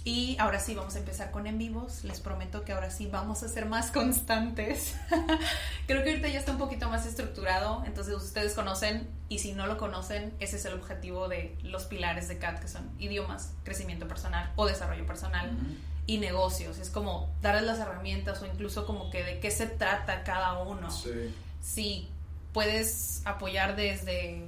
Y 0.07 0.37
ahora 0.39 0.59
sí 0.59 0.75
vamos 0.75 0.95
a 0.95 0.99
empezar 0.99 1.31
con 1.31 1.47
en 1.47 1.57
vivos. 1.57 2.03
Les 2.03 2.19
prometo 2.19 2.63
que 2.63 2.73
ahora 2.73 2.91
sí 2.91 3.07
vamos 3.07 3.41
a 3.41 3.49
ser 3.49 3.65
más 3.65 3.89
constantes. 3.91 4.95
Creo 5.87 6.03
que 6.03 6.11
ahorita 6.11 6.27
ya 6.27 6.37
está 6.37 6.51
un 6.51 6.59
poquito 6.59 6.87
más 6.89 7.07
estructurado, 7.07 7.83
entonces 7.85 8.13
ustedes 8.13 8.53
conocen 8.53 9.09
y 9.29 9.39
si 9.39 9.53
no 9.53 9.65
lo 9.65 9.79
conocen, 9.79 10.31
ese 10.39 10.57
es 10.57 10.65
el 10.65 10.73
objetivo 10.73 11.27
de 11.27 11.57
los 11.63 11.85
pilares 11.85 12.27
de 12.27 12.37
CAT, 12.37 12.59
que 12.59 12.67
son 12.67 12.87
idiomas, 12.99 13.53
crecimiento 13.63 14.07
personal 14.07 14.53
o 14.55 14.67
desarrollo 14.67 15.07
personal 15.07 15.57
y 16.05 16.19
negocios. 16.19 16.77
Es 16.77 16.91
como 16.91 17.33
darles 17.41 17.63
las 17.63 17.79
herramientas 17.79 18.39
o 18.43 18.45
incluso 18.45 18.85
como 18.85 19.09
que 19.09 19.23
de 19.23 19.39
qué 19.39 19.49
se 19.49 19.65
trata 19.65 20.23
cada 20.23 20.59
uno. 20.59 20.91
Sí. 20.91 21.33
Si 21.63 22.09
puedes 22.53 23.23
apoyar 23.25 23.75
desde, 23.75 24.45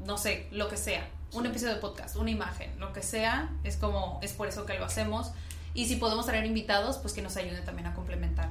no 0.00 0.18
sé, 0.18 0.48
lo 0.50 0.68
que 0.68 0.76
sea, 0.76 1.08
un 1.32 1.42
Sí. 1.42 1.48
episodio 1.48 1.74
de 1.74 1.80
podcast, 1.80 2.16
una 2.16 2.30
imagen, 2.30 2.70
lo 2.78 2.92
que 2.92 3.02
sea, 3.02 3.50
es 3.64 3.76
como, 3.76 4.18
es 4.22 4.32
por 4.32 4.48
eso 4.48 4.64
que 4.66 4.78
lo 4.78 4.84
hacemos. 4.84 5.30
Y 5.74 5.86
si 5.86 5.96
podemos 5.96 6.26
traer 6.26 6.46
invitados, 6.46 6.96
pues 6.98 7.12
que 7.12 7.22
nos 7.22 7.36
ayuden 7.36 7.64
también 7.64 7.86
a 7.88 7.94
complementar 7.94 8.50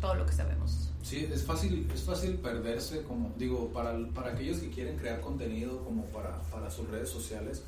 todo 0.00 0.14
lo 0.14 0.26
que 0.26 0.32
sabemos. 0.32 0.90
Sí, 1.02 1.28
es 1.32 1.44
fácil, 1.44 1.88
es 1.94 2.02
fácil 2.02 2.34
perderse, 2.38 3.02
como 3.02 3.32
digo, 3.38 3.68
para, 3.72 3.96
para 4.14 4.32
aquellos 4.32 4.58
que 4.58 4.70
quieren 4.70 4.96
crear 4.98 5.20
contenido 5.20 5.84
como 5.84 6.04
para, 6.06 6.40
para 6.50 6.68
sus 6.70 6.88
redes 6.88 7.08
sociales, 7.08 7.62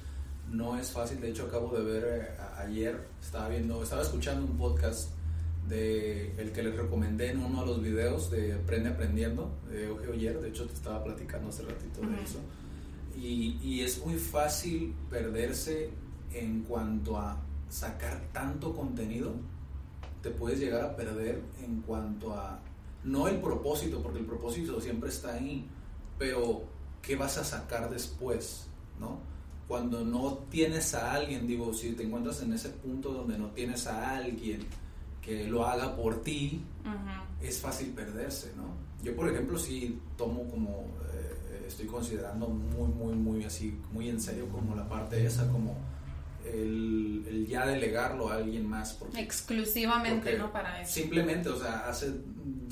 no 0.51 0.77
es 0.79 0.91
fácil. 0.91 1.21
De 1.21 1.31
hecho, 1.31 1.45
acabo 1.47 1.71
de 1.77 1.85
ver 1.85 2.05
eh, 2.05 2.43
ayer, 2.59 3.07
estaba 3.23 3.49
viendo, 3.49 3.81
estaba 3.83 4.03
escuchando 4.03 4.45
un 4.45 4.57
podcast 4.59 5.11
de 5.69 6.35
el 6.41 6.51
que 6.53 6.63
les 6.63 6.75
recomendé 6.75 7.31
en 7.31 7.45
uno 7.45 7.61
de 7.61 7.67
los 7.67 7.83
videos 7.83 8.31
de 8.31 8.55
Aprende 8.55 8.89
Aprendiendo, 8.89 9.51
de 9.71 9.85
Euge 9.87 10.09
Oyer, 10.09 10.41
de 10.41 10.49
hecho 10.49 10.67
te 10.67 10.73
estaba 10.75 11.05
platicando 11.05 11.51
hace 11.51 11.63
ratito 11.63 12.01
de 12.01 12.07
Ujú. 12.07 12.17
eso. 12.25 12.39
Y, 13.21 13.59
y 13.63 13.81
es 13.83 14.05
muy 14.05 14.15
fácil 14.15 14.95
perderse 15.11 15.91
en 16.33 16.63
cuanto 16.63 17.19
a 17.19 17.41
sacar 17.69 18.29
tanto 18.33 18.75
contenido, 18.75 19.35
te 20.23 20.31
puedes 20.31 20.59
llegar 20.59 20.83
a 20.83 20.97
perder 20.97 21.43
en 21.63 21.83
cuanto 21.83 22.35
a, 22.35 22.61
no 23.05 23.29
el 23.29 23.37
propósito, 23.41 24.03
porque 24.03 24.19
el 24.19 24.27
propósito 24.27 24.81
siempre 24.81 25.11
está 25.11 25.35
ahí, 25.35 25.67
pero 26.19 26.63
¿qué 27.03 27.17
vas 27.17 27.39
a 27.39 27.45
sacar 27.45 27.91
después? 27.91 28.67
¿No? 28.99 29.19
Cuando 29.69 30.05
no 30.05 30.39
tienes 30.51 30.95
a 30.95 31.13
alguien, 31.13 31.47
digo, 31.47 31.73
si 31.75 31.93
te 31.93 32.03
encuentras 32.03 32.43
en 32.43 32.53
ese 32.53 32.71
punto 32.71 33.13
donde 33.13 33.39
no 33.39 33.49
tienes 33.49 33.87
a 33.87 34.17
alguien 34.17 34.61
que 35.21 35.47
lo 35.47 35.67
haga 35.67 35.95
por 35.95 36.23
ti, 36.23 36.63
es 37.43 37.61
fácil 37.61 37.91
perderse, 37.91 38.53
¿no? 38.57 38.89
Yo, 39.05 39.15
por 39.15 39.29
ejemplo, 39.29 39.59
sí 39.59 40.01
tomo 40.17 40.49
como, 40.49 40.87
eh, 41.13 41.37
estoy 41.69 41.87
considerando 41.87 42.49
muy, 42.49 42.89
muy, 42.89 43.15
muy 43.15 43.45
así, 43.45 43.79
muy 43.93 44.09
en 44.09 44.21
serio 44.21 44.49
como 44.49 44.75
la 44.75 44.89
parte 44.89 45.25
esa, 45.25 45.47
como 45.51 45.77
el, 46.45 47.25
el 47.29 47.47
ya 47.47 47.67
delegarlo 47.67 48.31
a 48.31 48.37
alguien 48.37 48.67
más. 48.67 48.93
Porque, 48.95 49.21
Exclusivamente, 49.21 50.19
porque 50.33 50.39
¿no? 50.39 50.53
Para 50.53 50.81
eso. 50.83 50.93
Simplemente, 50.93 51.49
o 51.49 51.59
sea, 51.59 51.89
hace 51.89 52.13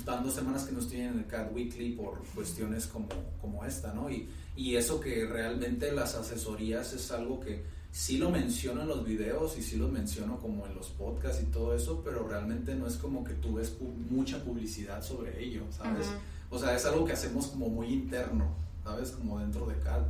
dos 0.05 0.33
semanas 0.33 0.63
que 0.63 0.71
no 0.71 0.79
estoy 0.79 1.01
en 1.01 1.19
el 1.19 1.27
CAD 1.27 1.51
Weekly 1.53 1.91
por 1.93 2.23
cuestiones 2.33 2.87
como, 2.87 3.07
como 3.41 3.65
esta, 3.65 3.93
¿no? 3.93 4.09
Y, 4.09 4.27
y 4.55 4.75
eso 4.75 4.99
que 4.99 5.25
realmente 5.25 5.91
las 5.91 6.15
asesorías 6.15 6.93
es 6.93 7.11
algo 7.11 7.39
que 7.39 7.63
sí 7.91 8.17
lo 8.17 8.29
menciono 8.29 8.81
en 8.81 8.87
los 8.87 9.03
videos 9.05 9.57
y 9.57 9.61
sí 9.63 9.75
lo 9.75 9.87
menciono 9.89 10.39
como 10.39 10.65
en 10.65 10.75
los 10.75 10.87
podcasts 10.89 11.41
y 11.41 11.45
todo 11.47 11.75
eso, 11.75 12.01
pero 12.03 12.27
realmente 12.27 12.73
no 12.75 12.87
es 12.87 12.95
como 12.95 13.23
que 13.23 13.33
tú 13.35 13.55
ves 13.55 13.77
pu- 13.77 13.93
mucha 14.09 14.41
publicidad 14.43 15.01
sobre 15.03 15.43
ello, 15.43 15.63
¿sabes? 15.71 16.07
Ujú. 16.07 16.15
O 16.55 16.59
sea, 16.59 16.75
es 16.75 16.85
algo 16.85 17.05
que 17.05 17.13
hacemos 17.13 17.47
como 17.47 17.69
muy 17.69 17.87
interno, 17.87 18.55
¿sabes? 18.87 19.11
Como 19.11 19.39
dentro 19.39 19.65
de 19.65 19.77
CAD. 19.79 20.01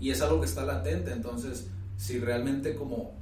Y 0.00 0.10
es 0.10 0.20
algo 0.20 0.40
que 0.40 0.46
está 0.46 0.64
latente, 0.64 1.12
entonces, 1.12 1.68
si 1.96 2.18
realmente 2.18 2.74
como, 2.74 3.12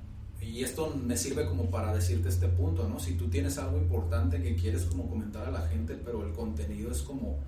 y 0.41 0.65
esto 0.65 0.95
me 0.97 1.17
sirve 1.17 1.47
como 1.47 1.71
para 1.71 1.95
decirte 1.95 2.29
este 2.31 2.49
punto, 2.49 2.89
¿no? 2.89 2.99
Si 2.99 3.15
tú 3.15 3.29
tienes 3.29 3.59
algo 3.59 3.77
importante 3.77 4.43
que 4.43 4.57
quieres 4.57 4.85
como 4.87 5.09
comentar 5.09 5.47
a 5.47 5.51
la 5.51 5.69
gente, 5.69 5.95
pero 6.03 6.27
el 6.27 6.33
contenido 6.33 6.91
es 6.91 7.03
como, 7.03 7.39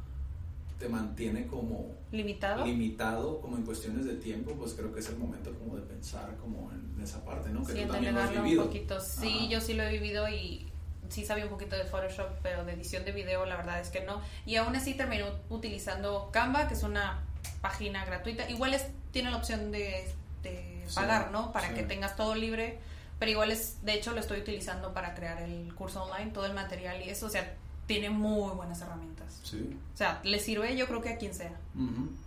te 0.79 0.89
mantiene 0.89 1.47
como 1.47 1.93
limitado. 2.13 2.67
limitado 2.67 3.41
como 3.41 3.57
en 3.57 3.65
cuestiones 3.65 4.05
de 4.05 4.15
tiempo, 4.17 4.53
pues 4.59 4.75
creo 4.75 4.93
que 4.93 5.01
es 5.01 5.09
el 5.09 5.17
momento 5.17 5.53
como 5.59 5.77
de 5.77 5.83
pensar 5.83 6.37
como 6.37 6.71
en 6.73 7.01
esa 7.03 7.25
parte, 7.25 7.49
¿no? 7.51 7.65
Que 7.65 7.73
Sí, 7.73 7.81
tú 7.87 7.93
también 7.93 8.15
lo 8.15 8.21
has 8.21 8.31
vivido. 8.33 8.63
un 8.63 8.69
poquito. 8.69 9.01
Sí, 9.01 9.37
Ajá. 9.41 9.49
yo 9.51 9.61
sí 9.63 9.73
lo 9.75 9.85
he 9.85 9.91
vivido 9.93 10.29
y 10.29 10.67
sí 11.09 11.25
sabía 11.25 11.45
un 11.45 11.51
poquito 11.51 11.77
de 11.77 11.85
Photoshop, 11.85 12.29
pero 12.43 12.65
de 12.65 12.73
edición 12.75 13.05
de 13.05 13.13
video 13.13 13.47
la 13.47 13.57
verdad 13.57 13.81
es 13.81 13.89
que 13.89 14.05
no. 14.05 14.21
Y 14.45 14.57
aún 14.57 14.77
así 14.77 14.95
terminé 14.95 15.25
utilizando 15.49 16.29
Canva, 16.33 16.69
que 16.69 16.75
es 16.75 16.83
una 16.83 17.23
página 17.65 18.05
gratuita. 18.05 18.49
Igual 18.51 18.75
es, 18.75 18.87
tiene 19.11 19.31
la 19.31 19.39
opción 19.39 19.73
de, 19.73 20.07
de 20.43 20.85
Sí, 20.87 20.95
pagar, 20.95 21.31
¿no? 21.33 21.51
Para 21.51 21.69
sí. 21.69 21.75
que 21.75 21.83
tengas 21.83 22.15
todo 22.15 22.35
libre. 22.35 22.79
Pero 23.19 23.31
igual 23.31 23.51
es, 23.51 23.83
de 23.85 23.95
hecho 23.95 24.13
lo 24.13 24.21
estoy 24.21 24.41
utilizando 24.41 24.93
para 24.93 25.15
crear 25.15 25.41
el 25.43 25.75
curso 25.75 26.03
online, 26.03 26.31
todo 26.33 26.45
el 26.45 26.53
material 26.53 27.01
y 27.03 27.09
eso, 27.09 27.27
o 27.27 27.31
sea, 27.31 27.55
tiene 27.87 28.11
muy 28.11 28.55
buenas 28.55 28.83
herramientas. 28.83 29.41
Sí. 29.43 29.79
O 29.95 29.97
sea, 29.97 30.21
le 30.25 30.39
sirve 30.41 30.77
yo 30.77 30.87
creo 30.87 31.01
que 31.01 31.09
a 31.09 31.17
quien 31.17 31.33
sea. 31.35 31.53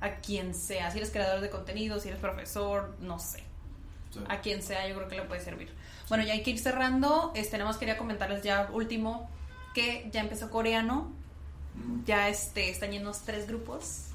A 0.01 0.09
quien 0.15 0.55
sea. 0.55 0.89
Si 0.89 0.97
eres 0.97 1.11
creador 1.11 1.41
de 1.41 1.49
contenido, 1.51 1.99
si 1.99 2.07
eres 2.07 2.19
profesor, 2.19 2.95
no 2.99 3.19
sé 3.19 3.43
Sí. 4.11 4.19
a 4.29 4.39
quien 4.39 4.63
sea, 4.63 4.87
yo 4.87 4.95
creo 4.95 5.07
que 5.09 5.17
le 5.17 5.23
puede 5.23 5.41
servir. 5.41 5.71
Bueno, 6.09 6.23
ya 6.23 6.33
hay 6.33 6.41
que 6.41 6.49
ir 6.51 6.59
cerrando. 6.59 7.31
Este, 7.35 7.57
nada 7.57 7.69
más 7.69 7.77
quería 7.77 7.97
comentarles 7.97 8.41
ya 8.41 8.69
último 8.71 9.29
que 9.75 10.09
ya 10.11 10.21
empezó 10.21 10.49
coreano. 10.49 11.11
Ya 12.05 12.29
este, 12.29 12.69
están 12.71 12.89
llenos 12.91 13.19
tres 13.25 13.45
grupos. 13.47 14.05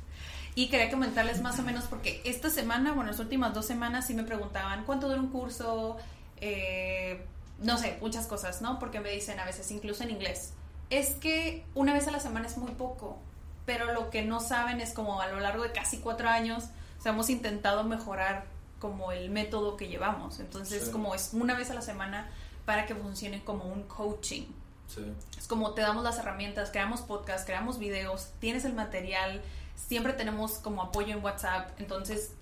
Y 0.55 0.69
quería 0.69 0.91
comentarles 0.91 1.41
más 1.41 1.59
o 1.59 1.63
menos 1.63 1.85
porque 1.85 2.21
esta 2.25 2.51
semana, 2.51 2.93
bueno, 2.93 3.11
las 3.11 3.21
últimas 3.21 3.55
dos 3.55 3.65
semanas 3.67 4.07
sí 4.07 4.15
me 4.15 4.23
preguntaban 4.25 4.85
cuánto 4.85 5.09
dura 5.09 5.21
un 5.21 5.29
curso, 5.31 5.97
Eh, 6.45 7.25
no 7.61 7.79
sé, 7.79 7.97
muchas 8.01 8.27
cosas, 8.27 8.63
¿no? 8.63 8.81
Porque 8.81 8.99
me 8.99 9.11
dicen 9.11 9.39
a 9.39 9.45
veces, 9.45 9.71
incluso 9.71 10.03
en 10.03 10.11
inglés, 10.11 10.55
es 10.91 11.11
que 11.15 11.65
una 11.77 11.93
vez 11.95 12.09
a 12.09 12.11
la 12.11 12.19
semana 12.19 12.49
es 12.49 12.57
muy 12.59 12.73
poco, 12.73 13.17
pero 13.65 13.93
lo 13.93 14.11
que 14.11 14.23
no 14.23 14.41
saben 14.41 14.81
es 14.81 14.93
como 14.93 15.21
a 15.21 15.29
lo 15.29 15.39
largo 15.39 15.63
de 15.63 15.71
casi 15.71 15.99
cuatro 15.99 16.29
años, 16.29 16.65
o 16.99 17.03
sea, 17.03 17.13
hemos 17.13 17.31
intentado 17.31 17.85
mejorar 17.85 18.47
como 18.81 19.13
el 19.13 19.31
método 19.31 19.77
que 19.77 19.87
llevamos. 19.87 20.41
Entonces, 20.41 20.87
Sí. 20.87 20.91
como 20.91 21.15
es 21.15 21.31
una 21.33 21.55
vez 21.55 21.71
a 21.71 21.75
la 21.75 21.83
semana 21.83 22.29
para 22.67 22.87
que 22.87 22.97
funcione 22.97 23.45
como 23.45 23.65
un 23.67 23.85
coaching. 23.85 24.47
Sí. 24.89 25.05
Es 25.39 25.47
como 25.47 25.75
te 25.75 25.83
damos 25.83 26.03
las 26.03 26.19
herramientas, 26.19 26.71
creamos 26.73 27.03
podcast, 27.03 27.47
creamos 27.47 27.79
videos, 27.79 28.31
tienes 28.41 28.65
el 28.65 28.73
material, 28.75 29.41
siempre 29.77 30.13
tenemos 30.13 30.53
como 30.55 30.83
apoyo 30.83 31.15
en 31.17 31.23
WhatsApp, 31.25 31.71
entonces 31.81 32.33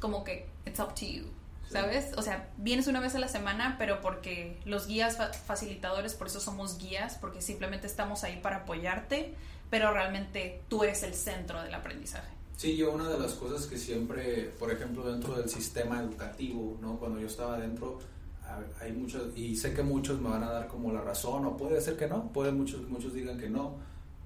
como 0.00 0.24
que 0.24 0.46
it's 0.66 0.78
up 0.80 0.94
to 0.94 1.04
you. 1.06 1.24
¿sabes? 1.70 2.12
O 2.16 2.22
sea, 2.22 2.48
vienes 2.56 2.86
una 2.86 2.98
vez 2.98 3.14
a 3.14 3.18
la 3.18 3.28
semana, 3.28 3.76
pero 3.78 4.00
porque 4.00 4.58
los 4.64 4.86
guías 4.86 5.18
fa- 5.18 5.34
facilitadores, 5.34 6.14
por 6.14 6.28
eso 6.28 6.40
somos 6.40 6.78
guías, 6.78 7.16
porque 7.20 7.42
simplemente 7.42 7.86
estamos 7.86 8.24
ahí 8.24 8.38
para 8.42 8.56
apoyarte, 8.58 9.34
pero 9.68 9.92
realmente 9.92 10.62
tú 10.70 10.82
eres 10.82 11.02
el 11.02 11.12
centro 11.12 11.62
del 11.62 11.74
aprendizaje. 11.74 12.28
Sí, 12.56 12.74
yo 12.74 12.90
una 12.90 13.06
de 13.10 13.18
las 13.18 13.34
cosas 13.34 13.66
que 13.66 13.76
siempre, 13.76 14.44
por 14.58 14.72
ejemplo, 14.72 15.12
dentro 15.12 15.36
del 15.36 15.50
sistema 15.50 16.00
educativo, 16.00 16.78
¿no? 16.80 16.96
Cuando 16.98 17.20
yo 17.20 17.26
estaba 17.26 17.58
dentro, 17.58 17.98
ha- 18.44 18.82
hay 18.82 18.92
muchos, 18.92 19.36
y 19.36 19.54
sé 19.54 19.74
que 19.74 19.82
muchos 19.82 20.18
me 20.22 20.30
van 20.30 20.44
a 20.44 20.50
dar 20.50 20.68
como 20.68 20.90
la 20.90 21.02
razón, 21.02 21.44
o 21.44 21.54
puede 21.58 21.82
ser 21.82 21.98
que 21.98 22.06
no, 22.06 22.32
puede 22.32 22.50
muchos, 22.50 22.88
muchos 22.88 23.12
digan 23.12 23.36
que 23.38 23.50
no, 23.50 23.74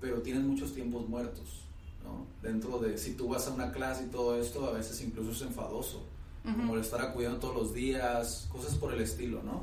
pero 0.01 0.23
tienen 0.23 0.47
muchos 0.47 0.73
tiempos 0.75 1.09
muertos, 1.09 1.65
¿no? 2.03 2.27
Dentro 2.43 2.79
de, 2.79 2.99
si 2.99 3.15
tú 3.15 3.29
vas 3.29 3.47
a 3.49 3.53
una 3.53 3.73
clase 3.73 4.05
y 4.05 4.09
todo 4.09 4.41
esto, 4.41 4.67
a 4.67 4.73
veces 4.73 5.01
incluso 5.03 5.31
es 5.33 5.43
enfadoso, 5.43 6.05
como 6.43 6.75
el 6.75 6.81
estar 6.81 7.01
acudiendo 7.01 7.39
todos 7.39 7.55
los 7.55 7.73
días, 7.73 8.49
cosas 8.51 8.75
por 8.75 8.93
el 8.93 9.01
estilo, 9.01 9.43
¿no? 9.45 9.63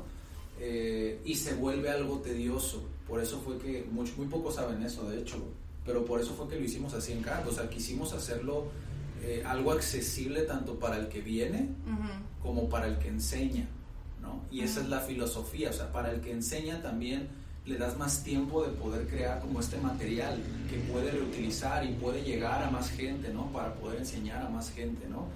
Eh, 0.58 1.20
y 1.24 1.34
se 1.34 1.54
vuelve 1.54 1.90
algo 1.90 2.18
tedioso, 2.18 2.82
por 3.06 3.20
eso 3.20 3.40
fue 3.40 3.58
que, 3.58 3.86
mucho, 3.90 4.14
muy 4.16 4.26
pocos 4.26 4.54
saben 4.54 4.82
eso, 4.82 5.08
de 5.08 5.20
hecho, 5.20 5.36
pero 5.84 6.04
por 6.04 6.20
eso 6.20 6.34
fue 6.34 6.48
que 6.48 6.56
lo 6.56 6.64
hicimos 6.64 6.94
así 6.94 7.12
en 7.12 7.22
CAD, 7.22 7.48
o 7.48 7.52
sea, 7.52 7.68
quisimos 7.68 8.12
hacerlo 8.12 8.66
eh, 9.22 9.42
algo 9.46 9.72
accesible 9.72 10.42
tanto 10.42 10.78
para 10.78 10.96
el 10.96 11.08
que 11.08 11.20
viene 11.20 11.68
como 12.42 12.68
para 12.70 12.86
el 12.86 12.98
que 12.98 13.08
enseña, 13.08 13.68
¿no? 14.22 14.42
Y 14.50 14.62
esa 14.62 14.80
es 14.80 14.88
la 14.88 15.00
filosofía, 15.00 15.70
o 15.70 15.72
sea, 15.72 15.92
para 15.92 16.10
el 16.10 16.20
que 16.20 16.32
enseña 16.32 16.80
también 16.80 17.28
le 17.70 17.78
das 17.78 17.96
más 17.96 18.24
tiempo 18.24 18.64
de 18.64 18.70
poder 18.70 19.06
crear 19.06 19.40
como 19.40 19.60
este 19.60 19.78
material 19.78 20.36
que 20.68 20.78
puede 20.92 21.12
reutilizar 21.12 21.84
y 21.84 21.92
puede 21.92 22.22
llegar 22.24 22.64
a 22.64 22.70
más 22.70 22.90
gente, 22.90 23.32
¿no? 23.32 23.46
Para 23.52 23.74
poder 23.74 24.00
enseñar 24.00 24.44
a 24.44 24.48
más 24.48 24.70
gente, 24.72 25.06
¿no? 25.08 25.26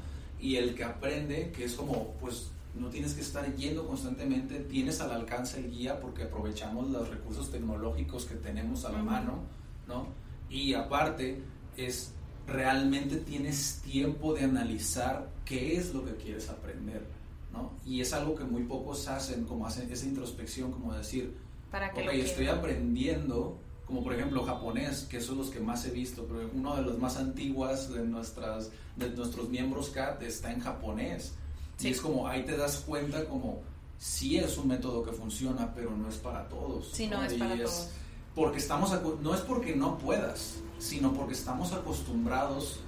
Y 0.41 0.57
el 0.57 0.75
que 0.75 0.83
aprende, 0.83 1.53
que 1.53 1.65
es 1.65 1.75
como, 1.75 2.09
pues 2.21 2.49
no 2.75 2.89
tienes 2.89 3.15
que 3.15 3.21
estar 3.21 3.55
yendo 3.55 3.87
constantemente, 3.87 4.59
tienes 4.59 5.01
al 5.01 5.13
alcance 5.13 5.61
el 5.61 5.71
guía 5.71 6.01
porque 6.01 6.25
aprovechamos 6.25 6.91
los 6.91 7.09
recursos 7.09 7.53
tecnológicos 7.53 8.25
que 8.25 8.35
tenemos 8.35 8.85
a 8.85 8.91
la 8.91 9.03
mano, 9.03 9.39
¿no? 9.87 10.09
Y 10.51 10.75
aparte 10.75 11.41
es 11.77 12.11
realmente 12.49 13.19
tienes 13.19 13.81
tiempo 13.85 14.35
de 14.35 14.43
analizar 14.43 15.31
qué 15.45 15.77
es 15.77 15.95
lo 15.95 16.05
que 16.05 16.17
quieres 16.17 16.49
aprender, 16.49 17.07
¿no? 17.53 17.71
Y 17.87 18.01
es 18.01 18.13
algo 18.13 18.35
que 18.35 18.43
muy 18.43 18.65
pocos 18.65 19.07
hacen, 19.07 19.45
como 19.45 19.69
hacen 19.69 19.89
esa 19.91 20.05
introspección, 20.05 20.73
como 20.73 20.93
decir, 20.95 21.45
Para 21.75 21.91
que 21.91 22.03
ok, 22.03 22.07
lo 22.07 22.13
estoy 22.13 22.47
aprendiendo, 22.47 23.59
como 23.85 24.05
por 24.05 24.15
ejemplo 24.15 24.45
japonés, 24.45 25.09
que 25.11 25.21
son 25.21 25.39
los 25.39 25.51
que 25.51 25.59
más 25.59 25.85
he 25.85 25.91
visto, 25.91 26.25
pero 26.25 26.49
uno 26.55 26.77
de 26.77 26.83
los 26.83 27.01
más 27.01 27.17
antiguas 27.17 27.93
de, 27.93 28.05
nuestras, 28.05 28.71
de 28.95 29.11
nuestros 29.11 29.49
miembros 29.49 29.91
CAT 29.91 30.23
está 30.23 30.53
en 30.53 30.61
japonés. 30.61 31.33
Sí. 31.77 31.89
Y 31.89 31.91
es 31.91 32.01
como, 32.01 32.29
ahí 32.29 32.45
te 32.45 32.57
das 32.57 32.77
cuenta 32.87 33.25
como, 33.25 33.63
sí 33.99 34.37
es 34.37 34.57
un 34.57 34.69
método 34.69 35.03
que 35.03 35.11
funciona, 35.11 35.75
pero 35.75 35.91
no 35.91 36.09
es 36.09 36.15
para 36.15 36.49
todos. 36.49 36.93
Sí, 36.93 37.09
no 37.09 37.25
es 37.25 37.33
Y 37.33 37.39
para 37.39 37.57
todos. 37.57 37.89
Porque 38.37 38.59
estamos, 38.59 38.93
no 39.21 39.35
es 39.35 39.41
porque 39.41 39.75
no 39.75 39.99
puedas, 39.99 40.59
sino 40.79 41.13
porque 41.13 41.33
estamos 41.33 41.73
acostumbrados 41.73 42.79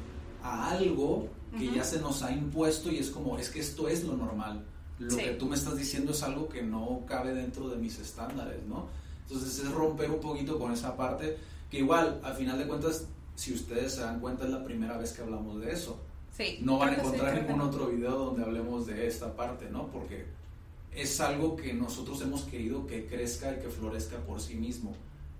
a 0.44 0.70
algo 0.70 1.28
que 1.58 1.72
ya 1.74 1.82
se 1.82 1.98
nos 1.98 2.22
ha 2.22 2.30
impuesto 2.30 2.92
y 2.92 2.98
es 2.98 3.10
como, 3.10 3.36
es 3.36 3.50
que 3.50 3.58
esto 3.58 3.88
es 3.88 4.04
lo 4.04 4.16
normal. 4.16 4.64
Lo 4.98 5.10
Sí. 5.10 5.16
que 5.18 5.30
tú 5.32 5.46
me 5.46 5.56
estás 5.56 5.76
diciendo 5.76 6.12
es 6.12 6.22
algo 6.22 6.48
que 6.48 6.62
no 6.62 7.02
cabe 7.06 7.34
dentro 7.34 7.68
de 7.68 7.76
mis 7.76 7.98
estándares, 7.98 8.62
¿no? 8.66 8.86
Entonces 9.28 9.58
es 9.58 9.70
romper 9.72 10.10
un 10.10 10.20
poquito 10.20 10.58
con 10.58 10.72
esa 10.72 10.96
parte, 10.96 11.36
que 11.70 11.78
igual, 11.78 12.20
al 12.22 12.34
final 12.34 12.58
de 12.58 12.66
cuentas, 12.66 13.06
si 13.34 13.52
ustedes 13.52 13.94
se 13.94 14.00
dan 14.00 14.20
cuenta, 14.20 14.44
es 14.44 14.50
la 14.50 14.64
primera 14.64 14.96
vez 14.96 15.12
que 15.12 15.22
hablamos 15.22 15.60
de 15.60 15.72
eso. 15.72 15.98
Sí, 16.36 16.58
No 16.62 16.78
van 16.78 16.90
a 16.90 16.94
sí, 16.94 17.00
encontrar 17.00 17.34
que 17.34 17.42
ningún 17.42 17.60
otro 17.62 17.86
video 17.88 18.12
donde 18.18 18.42
hablemos 18.44 18.86
de 18.86 19.06
esta 19.06 19.34
parte, 19.34 19.68
¿no? 19.70 19.88
Porque 19.88 20.26
es 20.94 21.20
algo 21.20 21.56
que 21.56 21.74
nosotros 21.74 22.20
hemos 22.22 22.42
querido 22.42 22.86
que 22.86 23.06
crezca 23.06 23.52
y 23.54 23.58
que 23.60 23.68
florezca 23.68 24.16
por 24.18 24.40
sí 24.40 24.54
mismo. 24.54 24.94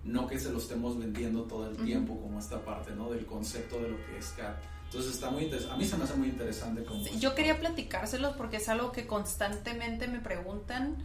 No 0.05 0.27
que 0.27 0.38
se 0.38 0.51
lo 0.53 0.59
estemos 0.59 0.99
vendiendo 0.99 1.42
todo 1.42 1.69
el 1.69 1.77
tiempo 1.79 2.19
como 2.21 2.38
esta 2.38 2.64
parte, 2.64 2.92
¿no? 2.95 3.11
Del 3.11 3.27
concepto 3.27 3.77
de 3.77 3.88
lo 3.88 3.97
que 4.07 4.19
es 4.19 4.27
CAT. 4.37 4.57
Entonces 4.96 5.14
está 5.14 5.30
muy 5.30 5.44
interesante. 5.44 5.74
A 5.74 5.78
mí 5.78 5.85
se 5.85 5.96
me 5.96 6.04
hace 6.04 6.14
muy 6.14 6.28
interesante 6.28 6.85
como... 6.85 7.04
Sí, 7.04 7.18
Yo 7.18 7.35
quería 7.35 7.59
platicárselos 7.61 8.35
porque 8.37 8.56
es 8.56 8.68
algo 8.68 8.92
que 8.92 9.06
constantemente 9.06 10.09
me 10.09 10.20
preguntan 10.20 10.96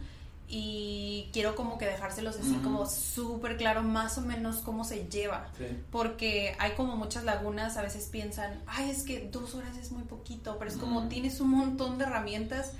y 0.48 1.28
quiero 1.32 1.54
como 1.54 1.78
que 1.78 1.86
dejárselos 1.86 2.36
así 2.36 2.54
como 2.62 2.86
súper 2.86 3.56
claro 3.56 3.82
más 3.82 4.18
o 4.18 4.22
menos 4.22 4.56
cómo 4.56 4.84
se 4.84 5.06
lleva. 5.08 5.48
Sí. 5.56 5.64
Porque 5.90 6.56
hay 6.58 6.72
como 6.72 6.96
muchas 6.96 7.24
lagunas, 7.24 7.76
a 7.76 7.82
veces 7.82 8.06
piensan, 8.10 8.62
ay, 8.66 8.90
es 8.90 9.02
que 9.02 9.28
dos 9.30 9.54
horas 9.54 9.76
es 9.76 9.92
muy 9.92 10.04
poquito, 10.04 10.56
pero 10.58 10.70
es 10.70 10.76
como 10.76 11.08
tienes 11.08 11.40
un 11.40 11.50
montón 11.50 11.98
de 11.98 12.04
herramientas 12.04 12.72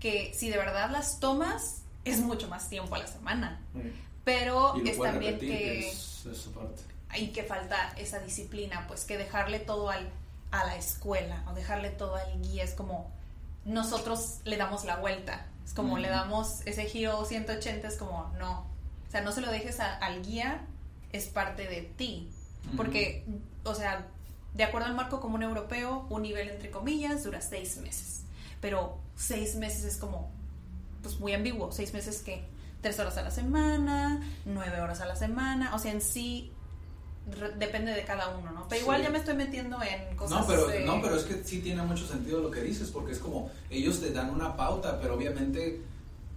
que 0.00 0.32
si 0.34 0.50
de 0.50 0.56
verdad 0.56 0.90
las 0.90 1.18
tomas, 1.20 1.82
es 2.04 2.20
mucho 2.20 2.48
más 2.48 2.68
tiempo 2.68 2.94
a 2.94 2.98
la 2.98 3.06
semana. 3.06 3.60
Pero 4.24 4.74
Y 4.82 4.88
es 4.88 4.98
también 4.98 5.38
que 5.38 5.46
que 5.46 5.88
es 5.88 6.26
esa 6.26 6.50
parte. 6.50 6.82
hay 7.08 7.28
que 7.28 7.42
falta 7.42 7.94
esa 7.96 8.18
disciplina, 8.20 8.86
pues 8.88 9.04
que 9.04 9.18
dejarle 9.18 9.58
todo 9.58 9.90
al, 9.90 10.08
a 10.52 10.64
la 10.64 10.76
escuela 10.76 11.42
o 11.50 11.54
dejarle 11.54 11.90
todo 11.90 12.14
al 12.16 12.40
guía 12.42 12.62
es 12.62 12.74
como 12.74 13.10
nosotros 13.64 14.40
le 14.44 14.56
damos 14.56 14.84
la 14.84 14.96
vuelta, 14.96 15.46
es 15.64 15.72
como 15.72 15.98
le 15.98 16.08
damos 16.08 16.60
ese 16.66 16.84
giro 16.86 17.24
180, 17.24 17.86
es 17.88 17.96
como 17.96 18.32
no, 18.38 18.60
o 19.08 19.10
sea, 19.10 19.20
no 19.22 19.32
se 19.32 19.40
lo 19.40 19.50
dejes 19.50 19.80
a- 19.80 19.96
al 19.96 20.22
guía, 20.24 20.60
es 21.12 21.26
parte 21.26 21.68
de 21.68 21.82
ti, 21.82 22.28
porque, 22.76 23.24
o 23.64 23.74
sea, 23.74 24.06
de 24.54 24.64
acuerdo 24.64 24.86
al 24.88 24.94
marco 24.94 25.20
común 25.20 25.42
europeo, 25.42 26.06
un 26.10 26.22
nivel 26.22 26.48
entre 26.50 26.70
comillas 26.70 27.24
dura 27.24 27.40
seis 27.40 27.76
meses, 27.78 28.22
pero 28.60 28.98
seis 29.16 29.54
meses 29.54 29.84
es 29.84 29.96
como, 29.96 30.30
pues 31.02 31.18
muy 31.20 31.32
ambiguo, 31.32 31.70
seis 31.72 31.92
meses 31.94 32.20
que 32.22 32.44
tres 32.80 32.98
horas 32.98 33.16
a 33.16 33.22
la 33.22 33.30
semana, 33.30 34.20
nueve 34.44 34.80
horas 34.80 35.00
a 35.00 35.06
la 35.06 35.14
semana, 35.16 35.74
o 35.74 35.78
sea, 35.78 35.92
en 35.92 36.00
sí 36.00 36.52
depende 37.58 37.92
de 37.92 38.04
cada 38.04 38.36
uno, 38.36 38.50
¿no? 38.50 38.66
Pero 38.68 38.82
igual 38.82 39.02
ya 39.02 39.10
me 39.10 39.18
estoy 39.18 39.34
metiendo 39.34 39.78
en 39.82 40.16
cosas. 40.16 40.40
No 40.40 40.46
pero, 40.46 40.70
eh, 40.70 40.84
no, 40.84 41.00
pero 41.00 41.16
es 41.16 41.24
que 41.24 41.42
sí 41.44 41.60
tiene 41.60 41.82
mucho 41.82 42.06
sentido 42.06 42.40
lo 42.40 42.50
que 42.50 42.60
dices, 42.62 42.90
porque 42.90 43.12
es 43.12 43.18
como, 43.18 43.50
ellos 43.70 44.00
te 44.00 44.10
dan 44.10 44.30
una 44.30 44.56
pauta, 44.56 45.00
pero 45.00 45.14
obviamente 45.14 45.80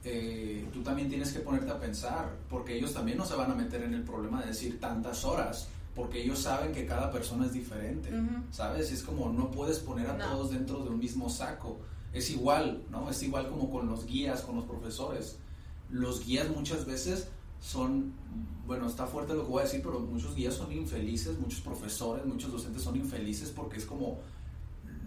eh, 0.04 0.68
tú 0.72 0.84
también 0.84 1.10
tienes 1.10 1.32
que 1.32 1.40
ponerte 1.40 1.72
a 1.72 1.80
pensar, 1.80 2.30
porque 2.50 2.76
ellos 2.78 2.94
también 2.94 3.18
no 3.18 3.26
se 3.26 3.36
van 3.36 3.52
a 3.52 3.56
meter 3.56 3.82
en 3.84 3.94
el 3.96 4.04
problema 4.04 4.42
de 4.42 4.48
decir 4.48 4.80
tantas 4.80 5.26
horas, 5.26 5.68
porque 5.96 6.22
ellos 6.22 6.40
saben 6.40 6.74
que 6.74 6.86
cada 6.86 7.12
persona 7.12 7.46
es 7.46 7.54
diferente, 7.54 8.10
¿sabes? 8.52 8.92
Es 8.92 9.02
como 9.02 9.30
no 9.32 9.50
puedes 9.50 9.80
poner 9.80 10.08
a 10.10 10.14
No. 10.14 10.26
todos 10.26 10.52
dentro 10.52 10.84
de 10.84 10.90
un 10.90 11.00
mismo 11.00 11.30
saco. 11.30 11.80
Es 12.14 12.30
igual, 12.30 12.84
¿no? 12.92 13.10
Es 13.10 13.24
igual 13.24 13.50
como 13.50 13.72
con 13.72 13.88
los 13.88 14.06
guías, 14.06 14.42
con 14.42 14.56
los 14.58 14.66
profesores. 14.66 15.38
Los 15.90 16.26
guías 16.26 16.50
muchas 16.50 16.86
veces 16.86 17.28
son, 17.62 18.14
bueno, 18.66 18.88
está 18.88 19.06
fuerte 19.08 19.34
lo 19.34 19.44
que 19.44 19.50
voy 19.52 19.62
a 19.62 19.66
decir, 19.66 19.82
pero 19.84 20.00
muchos 20.00 20.36
guías 20.36 20.56
son 20.56 20.72
infelices, 20.72 21.38
muchos 21.40 21.62
profesores, 21.62 22.26
muchos 22.26 22.52
docentes 22.52 22.82
son 22.84 22.96
infelices 22.96 23.50
porque 23.50 23.78
es 23.78 23.86
como 23.86 24.20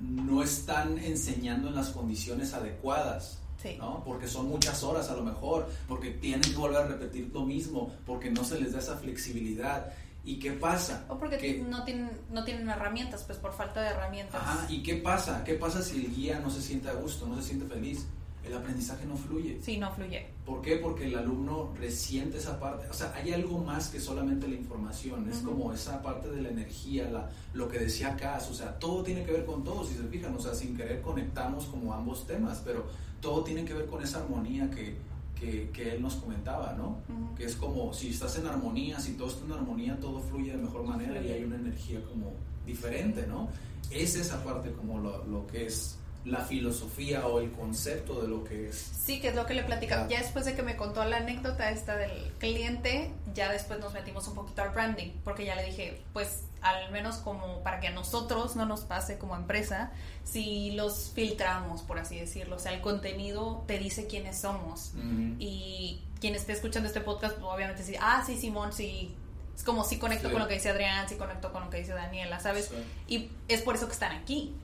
no 0.01 0.43
están 0.43 0.99
enseñando 0.99 1.69
en 1.69 1.75
las 1.75 1.91
condiciones 1.91 2.55
adecuadas. 2.55 3.39
Sí. 3.61 3.75
¿no? 3.77 4.05
Porque 4.05 4.29
son 4.29 4.49
muchas 4.49 4.85
horas 4.85 5.11
a 5.11 5.17
lo 5.17 5.25
mejor, 5.25 5.69
porque 5.89 6.13
tienen 6.13 6.43
que 6.43 6.57
volver 6.57 6.77
a 6.83 6.87
repetir 6.87 7.29
lo 7.35 7.45
mismo, 7.45 7.93
porque 8.07 8.31
no 8.31 8.45
se 8.45 8.61
les 8.61 8.73
da 8.73 8.79
esa 8.79 8.97
flexibilidad. 8.97 9.93
¿Y 10.25 10.39
qué 10.39 10.53
pasa? 10.53 11.05
O 11.09 11.19
porque 11.19 11.39
Que- 11.39 11.59
no 11.63 11.83
tienen, 11.83 12.09
no 12.31 12.45
tienen 12.45 12.69
herramientas, 12.69 13.25
pues 13.25 13.37
por 13.39 13.53
falta 13.53 13.83
de 13.83 13.89
herramientas. 13.89 14.41
Ajá, 14.41 14.67
¿y 14.73 14.85
qué 14.85 14.95
pasa? 14.95 15.43
¿Qué 15.43 15.55
pasa 15.55 15.83
si 15.83 15.97
el 16.05 16.15
guía 16.15 16.39
no 16.39 16.51
se 16.51 16.63
siente 16.63 16.89
a 16.89 16.93
gusto, 16.93 17.27
no 17.27 17.35
se 17.43 17.49
siente 17.49 17.67
feliz? 17.67 18.07
El 18.49 18.57
aprendizaje 18.57 19.05
no 19.05 19.15
fluye. 19.15 19.59
Sí, 19.63 19.77
no 19.77 19.93
fluye. 19.93 20.27
¿Por 20.47 20.63
qué? 20.63 20.77
Porque 20.77 21.05
el 21.05 21.19
alumno 21.19 21.75
resiente 21.79 22.39
esa 22.39 22.59
parte. 22.59 22.89
O 22.89 22.95
sea, 22.95 23.13
hay 23.15 23.33
algo 23.33 23.59
más 23.59 23.89
que 23.89 24.01
solamente 24.01 24.49
la 24.49 24.55
información. 24.55 25.29
Es 25.29 25.39
como 25.39 25.71
esa 25.73 26.03
parte 26.03 26.31
de 26.31 26.41
la 26.41 26.49
energía, 26.49 27.11
la, 27.11 27.31
lo 27.53 27.69
que 27.69 27.79
decía 27.79 28.17
Cass. 28.17 28.51
O 28.51 28.55
sea, 28.55 28.79
todo 28.79 29.03
tiene 29.03 29.23
que 29.23 29.33
ver 29.33 29.45
con 29.45 29.63
todo, 29.65 29.85
si 29.85 29.95
se 29.95 30.05
fijan. 30.05 30.35
O 30.35 30.41
sea, 30.41 30.55
sin 30.55 30.75
querer 30.77 31.03
conectamos 31.03 31.67
como 31.67 31.93
ambos 31.93 32.27
temas, 32.27 32.63
pero 32.65 32.87
todo 33.21 33.45
tiene 33.45 33.67
que 33.67 33.75
ver 33.75 33.85
con 33.85 34.03
esa 34.03 34.21
armonía 34.21 34.71
que, 34.71 34.97
que, 35.39 35.69
que 35.71 35.95
él 35.95 36.01
nos 36.01 36.15
comentaba, 36.15 36.73
¿no? 36.73 37.01
Ujú. 37.09 37.35
Que 37.37 37.45
es 37.45 37.55
como 37.55 37.93
si 37.93 38.11
estás 38.11 38.39
en 38.39 38.47
armonía, 38.47 38.99
si 38.99 39.13
todo 39.13 39.29
está 39.29 39.45
en 39.45 39.53
armonía, 39.53 40.01
todo 40.01 40.21
fluye 40.21 40.53
de 40.53 40.59
mejor 40.59 40.85
manera 40.85 41.21
y 41.21 41.31
hay 41.31 41.45
una 41.45 41.57
energía 41.57 42.03
como 42.05 42.33
diferente, 42.67 43.27
¿no? 43.27 43.49
Es 43.91 44.17
esa 44.17 44.43
parte 44.43 44.73
como 44.73 44.99
lo, 44.99 45.25
lo 45.27 45.47
que 45.47 45.67
es 45.67 45.98
la 46.25 46.41
filosofía 46.45 47.27
o 47.27 47.41
el 47.41 47.51
concepto 47.53 48.21
de 48.21 48.29
lo 48.29 48.45
que 48.45 48.69
es. 48.69 48.77
Sí, 48.77 49.21
que 49.21 49.29
es 49.29 49.35
lo 49.35 49.47
que 49.47 49.55
le 49.55 49.63
platicaba. 49.63 50.05
Ah. 50.05 50.09
Ya 50.09 50.21
después 50.21 50.45
de 50.45 50.55
que 50.55 50.63
me 50.63 50.77
contó 50.77 51.05
la 51.05 51.19
anécdota 51.19 51.71
esta 51.71 51.97
del 51.97 52.33
cliente, 52.39 53.11
ya 53.35 53.51
después 53.51 53.81
nos 53.81 53.93
metimos 53.95 54.27
un 54.29 54.35
poquito 54.35 54.63
al 54.63 54.71
branding, 54.71 55.11
porque 55.25 55.45
ya 55.45 55.55
le 55.57 55.65
dije, 55.65 56.01
pues 56.13 56.43
al 56.61 56.91
menos 56.91 57.17
como 57.17 57.63
para 57.63 57.81
que 57.81 57.89
a 57.89 57.93
nosotros 57.93 58.57
no 58.57 58.67
nos 58.67 58.81
pase 58.81 59.17
como 59.19 59.37
empresa, 59.37 59.93
si 60.25 60.73
los 60.73 61.13
filtramos, 61.15 61.83
por 61.83 61.99
así 61.99 62.19
decirlo. 62.19 62.57
O 62.57 62.59
sea, 62.59 62.73
el 62.73 62.81
contenido 62.81 63.65
te 63.67 63.79
dice 63.79 64.07
quiénes 64.07 64.39
somos. 64.39 64.93
Y 65.39 66.03
quien 66.21 66.35
esté 66.35 66.53
escuchando 66.53 66.89
este 66.89 67.01
podcast, 67.01 67.39
obviamente 67.43 67.83
sí, 67.83 67.95
ah, 68.01 68.23
sí, 68.27 68.37
Simón, 68.37 68.73
sí. 68.73 69.15
Es 69.59 69.65
como 69.65 69.83
sí 69.85 69.99
conecto 69.99 70.29
Sí. 70.29 70.33
con 70.33 70.41
lo 70.41 70.47
que 70.49 70.55
dice 70.55 70.71
Adrián, 70.71 71.09
sí 71.09 71.17
conecto 71.17 71.53
con 71.53 71.65
lo 71.65 71.69
que 71.71 71.79
dice 71.79 71.93
Daniela, 71.93 72.39
¿sabes? 72.39 72.71
Y 73.09 73.29
es 73.49 73.61
por 73.61 73.75
eso 73.75 73.87
que 73.89 73.93
están 73.93 74.13
aquí. 74.13 74.55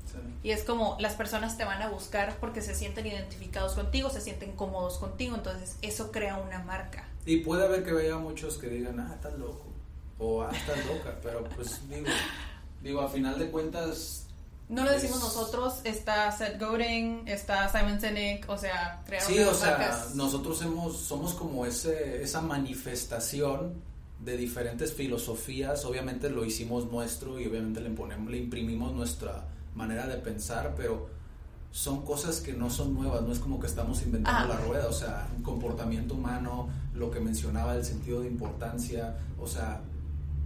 Y 0.45 0.53
es 0.53 0.63
como 0.63 0.97
las 1.01 1.15
personas 1.15 1.57
te 1.59 1.65
van 1.65 1.83
a 1.83 1.89
buscar 1.89 2.37
porque 2.39 2.63
se 2.63 2.77
sienten 2.77 3.05
identificados 3.07 3.73
contigo, 3.73 4.09
se 4.09 4.21
sienten 4.21 4.53
cómodos 4.53 4.99
contigo, 4.99 5.35
entonces 5.35 5.77
eso 5.83 6.13
crea 6.13 6.37
una 6.37 6.61
marca. 6.61 7.09
Y 7.27 7.39
puede 7.39 7.65
haber 7.65 7.83
que 7.85 7.93
vaya 7.93 8.17
muchos 8.19 8.57
que 8.57 8.69
digan, 8.69 9.01
ah, 9.01 9.11
estás 9.15 9.37
loco, 9.37 9.65
o 10.21 10.43
ah, 10.43 10.53
estás 10.55 10.77
loca, 10.87 11.17
pero 11.25 11.43
pues 11.57 11.81
digo, 11.89 12.07
digo, 12.81 13.01
a 13.01 13.09
final 13.09 13.37
de 13.39 13.51
cuentas... 13.51 14.21
No 14.69 14.85
lo 14.85 14.93
decimos 14.93 15.17
es- 15.19 15.25
nosotros, 15.25 15.81
está 15.83 16.31
Seth 16.31 16.61
Godin, 16.61 17.27
está 17.27 17.69
Simon 17.69 18.01
Sinek, 18.01 18.49
o 18.49 18.57
sea, 18.57 19.03
crearon 19.07 19.29
Sí, 19.29 19.41
o 19.41 19.53
sea, 19.55 19.71
marcas. 19.79 20.15
nosotros 20.15 20.63
hemos, 20.63 20.97
somos 21.01 21.35
como 21.35 21.67
ese, 21.67 22.23
esa 22.23 22.41
manifestación 22.41 23.83
de 24.25 24.37
diferentes 24.37 24.93
filosofías, 24.93 25.85
obviamente 25.85 26.31
lo 26.31 26.45
hicimos 26.45 26.91
nuestro 26.91 27.39
y 27.41 27.47
obviamente 27.47 27.81
le, 27.81 27.91
ponemos, 27.91 28.31
le 28.31 28.39
imprimimos 28.39 28.93
nuestra 28.93 29.47
manera 29.75 30.07
de 30.07 30.17
pensar, 30.17 30.75
pero 30.77 31.09
son 31.71 32.03
cosas 32.05 32.41
que 32.41 32.53
no 32.53 32.71
son 32.71 32.95
nuevas, 32.95 33.23
no 33.23 33.33
es 33.33 33.39
como 33.39 33.59
que 33.59 33.67
estamos 33.67 34.01
inventando 34.03 34.53
Ah. 34.53 34.57
la 34.57 34.65
rueda, 34.65 34.87
o 34.89 34.93
sea, 34.93 35.29
un 35.37 35.43
comportamiento 35.43 36.15
humano, 36.15 36.69
lo 36.95 37.11
que 37.11 37.21
mencionaba, 37.21 37.75
el 37.75 37.85
sentido 37.85 38.21
de 38.21 38.29
importancia, 38.29 39.17
o 39.39 39.47
sea, 39.47 39.81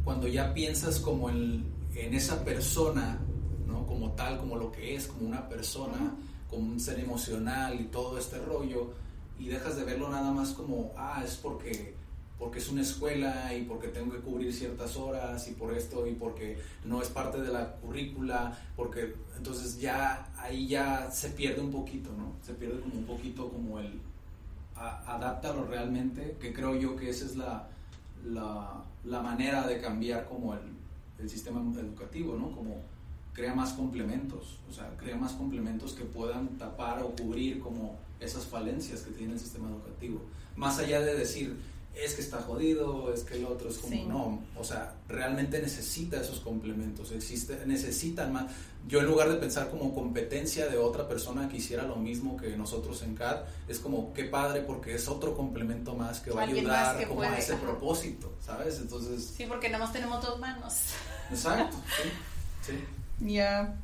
cuando 0.05 0.27
ya 0.27 0.55
piensas 0.55 0.99
como 0.99 1.29
en, 1.29 1.67
en 1.95 2.15
esa 2.15 2.43
persona, 2.45 3.19
¿no? 3.67 3.87
Como 3.87 4.13
tal, 4.13 4.39
como 4.39 4.57
lo 4.57 4.73
que 4.73 4.95
es, 4.95 5.07
como 5.07 5.29
una 5.29 5.47
persona, 5.49 6.15
como 6.49 6.73
un 6.73 6.81
ser 6.81 6.99
emocional 6.99 7.79
y 7.79 7.85
todo 7.85 8.19
este 8.19 8.39
rollo, 8.39 8.93
y 9.39 9.49
dejas 9.49 9.77
de 9.77 9.85
verlo 9.85 10.09
nada 10.09 10.33
más 10.33 10.51
como, 10.51 10.93
ah, 10.97 11.23
es 11.25 11.37
porque 11.37 11.95
porque 12.39 12.59
es 12.61 12.69
una 12.69 12.83
escuela 12.83 13.53
y 13.55 13.63
porque 13.65 13.89
tengo 13.89 14.13
que 14.13 14.19
cubrir 14.21 14.53
ciertas 14.53 14.97
horas 14.97 15.49
y 15.49 15.53
por 15.53 15.75
esto 15.75 16.07
y 16.07 16.13
porque 16.15 16.59
no 16.85 17.03
es 17.03 17.09
parte 17.09 17.41
de 17.41 17.49
la 17.53 17.73
currícula, 17.77 18.57
porque 18.77 19.15
entonces 19.37 19.81
ya 19.81 20.29
ahí 20.39 20.69
ya 20.69 21.11
se 21.11 21.31
pierde 21.31 21.61
un 21.61 21.71
poquito, 21.73 22.11
¿no? 22.17 22.33
Se 22.45 22.55
pierde 22.55 22.81
como 22.81 22.95
un 22.95 23.05
poquito 23.07 23.49
como 23.51 23.81
el 23.81 24.01
a- 24.77 25.15
adáptalo 25.17 25.67
realmente, 25.67 26.37
que 26.41 26.53
creo 26.53 26.77
yo 26.77 26.95
que 26.95 27.11
esa 27.11 27.25
es 27.25 27.35
la, 27.37 27.69
la, 28.25 28.85
la 29.05 29.21
manera 29.21 29.67
de 29.67 29.81
cambiar 29.81 30.27
como 30.29 30.55
el, 30.55 30.61
el 31.19 31.29
sistema 31.29 31.61
educativo, 31.81 32.37
¿no? 32.37 32.53
Como 32.55 32.77
crea 33.33 33.55
más 33.55 33.73
complementos, 33.73 34.59
o 34.69 34.73
sea, 34.73 34.89
crea 34.97 35.17
más 35.17 35.33
complementos 35.33 35.93
que 35.93 36.05
puedan 36.05 36.49
tapar 36.59 37.03
o 37.03 37.11
cubrir 37.17 37.61
como 37.61 37.97
esas 38.21 38.45
falencias 38.47 39.01
que 39.03 39.11
tiene 39.13 39.33
el 39.35 39.39
sistema 39.41 39.69
educativo. 39.69 40.21
Más 40.57 40.79
allá 40.79 41.01
de 41.01 41.15
decir, 41.17 41.57
es 42.05 42.15
que 42.15 42.21
está 42.23 42.39
jodido, 42.41 43.13
es 43.13 43.23
que 43.25 43.37
el 43.37 43.45
otro 43.47 43.69
es 43.69 43.79
como, 43.79 43.93
Sí. 43.93 44.05
no, 44.09 44.41
o 44.57 44.65
sea, 44.65 44.95
realmente 45.09 45.61
necesita 45.61 46.21
esos 46.21 46.41
complementos, 46.41 47.11
existe, 47.13 47.59
necesitan 47.67 48.33
más. 48.33 48.47
Yo 48.87 49.01
en 49.01 49.07
lugar 49.07 49.29
de 49.29 49.37
pensar 49.37 49.69
como 49.71 49.95
competencia 49.95 50.67
de 50.69 50.79
otra 50.79 51.09
persona 51.09 51.49
que 51.49 51.57
hiciera 51.59 51.83
lo 51.83 51.97
mismo 51.97 52.37
que 52.37 52.57
nosotros 52.57 53.03
en 53.03 53.15
CAD, 53.17 53.43
es 53.69 53.81
como, 53.81 54.13
qué 54.15 54.25
padre, 54.25 54.63
porque 54.63 54.95
es 54.95 55.09
otro 55.09 55.35
complemento 55.37 55.95
más 55.95 56.21
que 56.21 56.31
va 56.31 56.43
a 56.43 56.45
ayudar 56.45 56.97
que 56.99 57.05
como 57.05 57.17
puede, 57.21 57.31
a 57.33 57.39
ese 57.39 57.57
propósito, 57.57 58.33
¿sabes? 58.45 58.79
Entonces, 58.79 59.33
Sí, 59.37 59.45
porque 59.47 59.69
nada 59.69 59.85
más 59.85 59.93
tenemos 59.93 60.25
dos 60.25 60.39
manos. 60.41 60.75
exacto, 61.31 61.77
sí, 62.03 62.73
sí. 62.73 63.35
Ya, 63.35 63.75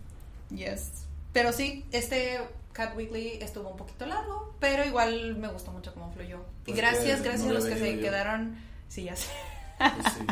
yes. 0.55 0.89
Pero 1.33 1.53
sí, 1.53 1.85
este 1.91 2.39
Cat 2.75 2.95
Weekly 2.97 3.39
estuvo 3.41 3.71
un 3.71 3.77
poquito 3.79 4.05
largo, 4.05 4.55
pero 4.61 4.85
igual 4.85 5.37
me 5.37 5.49
gustó 5.49 5.73
mucho 5.73 5.95
cómo 5.95 6.13
fluyó. 6.13 6.45
y 6.67 6.73
Pues 6.73 6.77
gracias, 6.77 7.21
que 7.23 7.29
gracias 7.29 7.45
no 7.45 7.51
a 7.51 7.55
lo 7.55 7.61
los 7.61 7.65
que 7.69 7.79
se 7.79 7.97
yo. 7.97 8.03
quedaron, 8.03 8.59
sí, 8.89 9.05
ya 9.05 9.17
sé. 9.17 9.31
Pues 9.79 10.15
sí. 10.15 10.27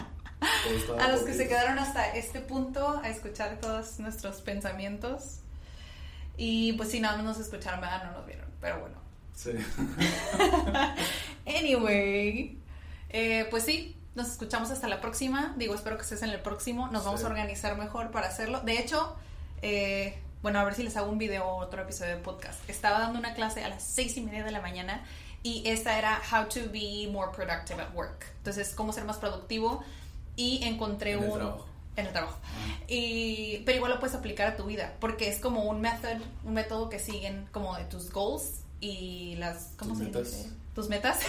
A 1.00 1.08
los 1.08 1.20
que 1.22 1.34
se 1.34 1.48
quedaron 1.48 1.78
hasta 1.78 2.14
este 2.16 2.40
punto 2.40 3.00
a 3.02 3.08
escuchar 3.08 3.58
todos 3.60 3.98
nuestros 4.00 4.40
pensamientos. 4.42 5.38
Y 6.36 6.72
pues 6.74 6.90
si 6.90 7.00
nada 7.00 7.16
más 7.16 7.24
nos 7.24 7.38
escucharon, 7.38 7.80
¿verdad? 7.80 8.04
No 8.04 8.12
nos 8.18 8.26
vieron, 8.26 8.46
pero 8.60 8.80
bueno. 8.80 8.96
Sí. 9.34 9.52
Anyway, 11.46 12.58
eh, 13.10 13.46
pues 13.50 13.64
sí, 13.64 13.96
nos 14.14 14.28
escuchamos 14.30 14.70
hasta 14.70 14.88
la 14.88 15.00
próxima. 15.00 15.54
Digo, 15.56 15.74
espero 15.74 15.96
que 15.96 16.02
estés 16.02 16.22
en 16.22 16.30
el 16.30 16.40
próximo. 16.40 16.88
Nos 16.88 17.04
vamos 17.04 17.20
Sí. 17.20 17.26
a 17.26 17.30
organizar 17.30 17.76
mejor 17.76 18.10
para 18.10 18.28
hacerlo. 18.28 18.60
De 18.60 18.78
hecho, 18.78 19.16
eh, 19.62 20.18
bueno, 20.42 20.58
a 20.58 20.64
ver 20.64 20.74
si 20.74 20.82
les 20.82 20.96
hago 20.96 21.10
un 21.10 21.18
video 21.18 21.46
o 21.46 21.56
otro 21.58 21.82
episodio 21.82 22.16
de 22.16 22.20
podcast. 22.20 22.68
Estaba 22.68 22.98
dando 22.98 23.18
una 23.18 23.34
clase 23.34 23.62
a 23.64 23.68
las 23.68 23.82
seis 23.82 24.16
y 24.16 24.20
media 24.22 24.44
de 24.44 24.50
la 24.50 24.60
mañana 24.60 25.04
y 25.44 25.62
esta 25.66 25.96
era 25.98 26.20
How 26.30 26.48
to 26.48 26.70
be 26.72 27.08
more 27.12 27.30
productive 27.32 27.80
at 27.80 27.94
work. 27.94 28.26
Entonces, 28.38 28.74
cómo 28.74 28.92
ser 28.92 29.04
más 29.04 29.18
productivo 29.18 29.84
y 30.34 30.64
encontré 30.64 31.12
En 31.12 31.22
el 31.22 31.32
trabajo. 31.32 31.66
En 31.94 32.06
el 32.06 32.12
trabajo. 32.12 32.38
Y, 32.88 33.58
pero 33.64 33.76
igual 33.76 33.92
lo 33.92 34.00
puedes 34.00 34.16
aplicar 34.16 34.48
a 34.48 34.56
tu 34.56 34.64
vida, 34.64 34.94
porque 34.98 35.28
es 35.28 35.38
como 35.38 35.64
un 35.64 35.80
method, 35.80 36.20
un 36.44 36.54
método 36.54 36.88
que 36.88 36.98
siguen 36.98 37.46
como 37.52 37.76
de 37.76 37.84
tus 37.84 38.10
goals 38.10 38.62
y 38.80 39.36
las... 39.36 39.70
¿Cómo 39.76 39.90
Tus 39.90 39.98
se 39.98 40.04
metas. 40.04 40.24
dice? 40.24 40.50
Tus 40.74 40.88
metas. 40.88 41.20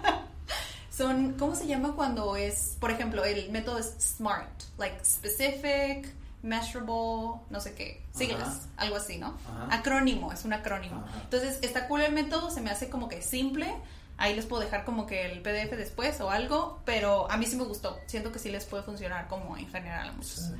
Son, 0.90 1.34
¿cómo 1.38 1.54
se 1.54 1.66
llama 1.66 1.92
cuando 1.94 2.36
es, 2.36 2.76
por 2.80 2.90
ejemplo, 2.90 3.24
el 3.24 3.50
método 3.50 3.78
es 3.78 3.94
SMART, 3.98 4.50
like 4.78 5.02
specific, 5.04 6.12
measurable, 6.42 7.40
no 7.50 7.60
sé 7.60 7.74
qué, 7.74 8.02
siglas, 8.12 8.48
Ajá. 8.48 8.60
algo 8.76 8.96
así, 8.96 9.18
¿no? 9.18 9.36
Ajá. 9.48 9.76
Acrónimo, 9.78 10.32
es 10.32 10.44
un 10.44 10.52
acrónimo. 10.52 11.04
Ajá. 11.06 11.20
Entonces, 11.24 11.58
está 11.62 11.88
cool 11.88 12.00
el 12.02 12.12
método, 12.12 12.50
se 12.50 12.60
me 12.60 12.70
hace 12.70 12.88
como 12.90 13.08
que 13.08 13.22
simple. 13.22 13.72
Ahí 14.18 14.36
les 14.36 14.46
puedo 14.46 14.62
dejar 14.62 14.84
como 14.84 15.06
que 15.06 15.24
el 15.26 15.40
PDF 15.40 15.76
después 15.76 16.20
o 16.20 16.30
algo, 16.30 16.80
pero 16.84 17.30
a 17.30 17.36
mí 17.36 17.46
sí 17.46 17.56
me 17.56 17.64
gustó. 17.64 17.98
Siento 18.06 18.30
que 18.30 18.38
sí 18.38 18.50
les 18.50 18.64
puede 18.66 18.82
funcionar 18.82 19.26
como 19.28 19.56
en 19.56 19.68
general 19.68 20.10
a 20.10 20.12
muchos. 20.12 20.34
Sí. 20.34 20.52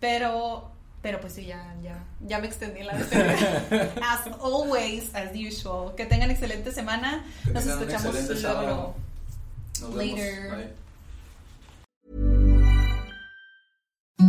Pero, 0.00 0.70
pero 1.02 1.20
pues 1.20 1.34
sí, 1.34 1.44
ya, 1.46 1.74
ya, 1.82 2.02
ya 2.20 2.38
me 2.38 2.46
extendí 2.46 2.80
en 2.80 2.86
la 2.86 2.92
As 4.02 4.26
always, 4.40 5.14
as 5.14 5.30
usual. 5.34 5.94
Que 5.94 6.06
tengan 6.06 6.30
excelente 6.30 6.72
semana. 6.72 7.24
Nos 7.52 7.66
escuchamos 7.66 8.14
luego. 8.14 8.40
sábado. 8.40 8.94
Nos 9.80 9.94
vemos. 9.94 10.18
Later. 10.18 10.56
Bye. 10.56 10.85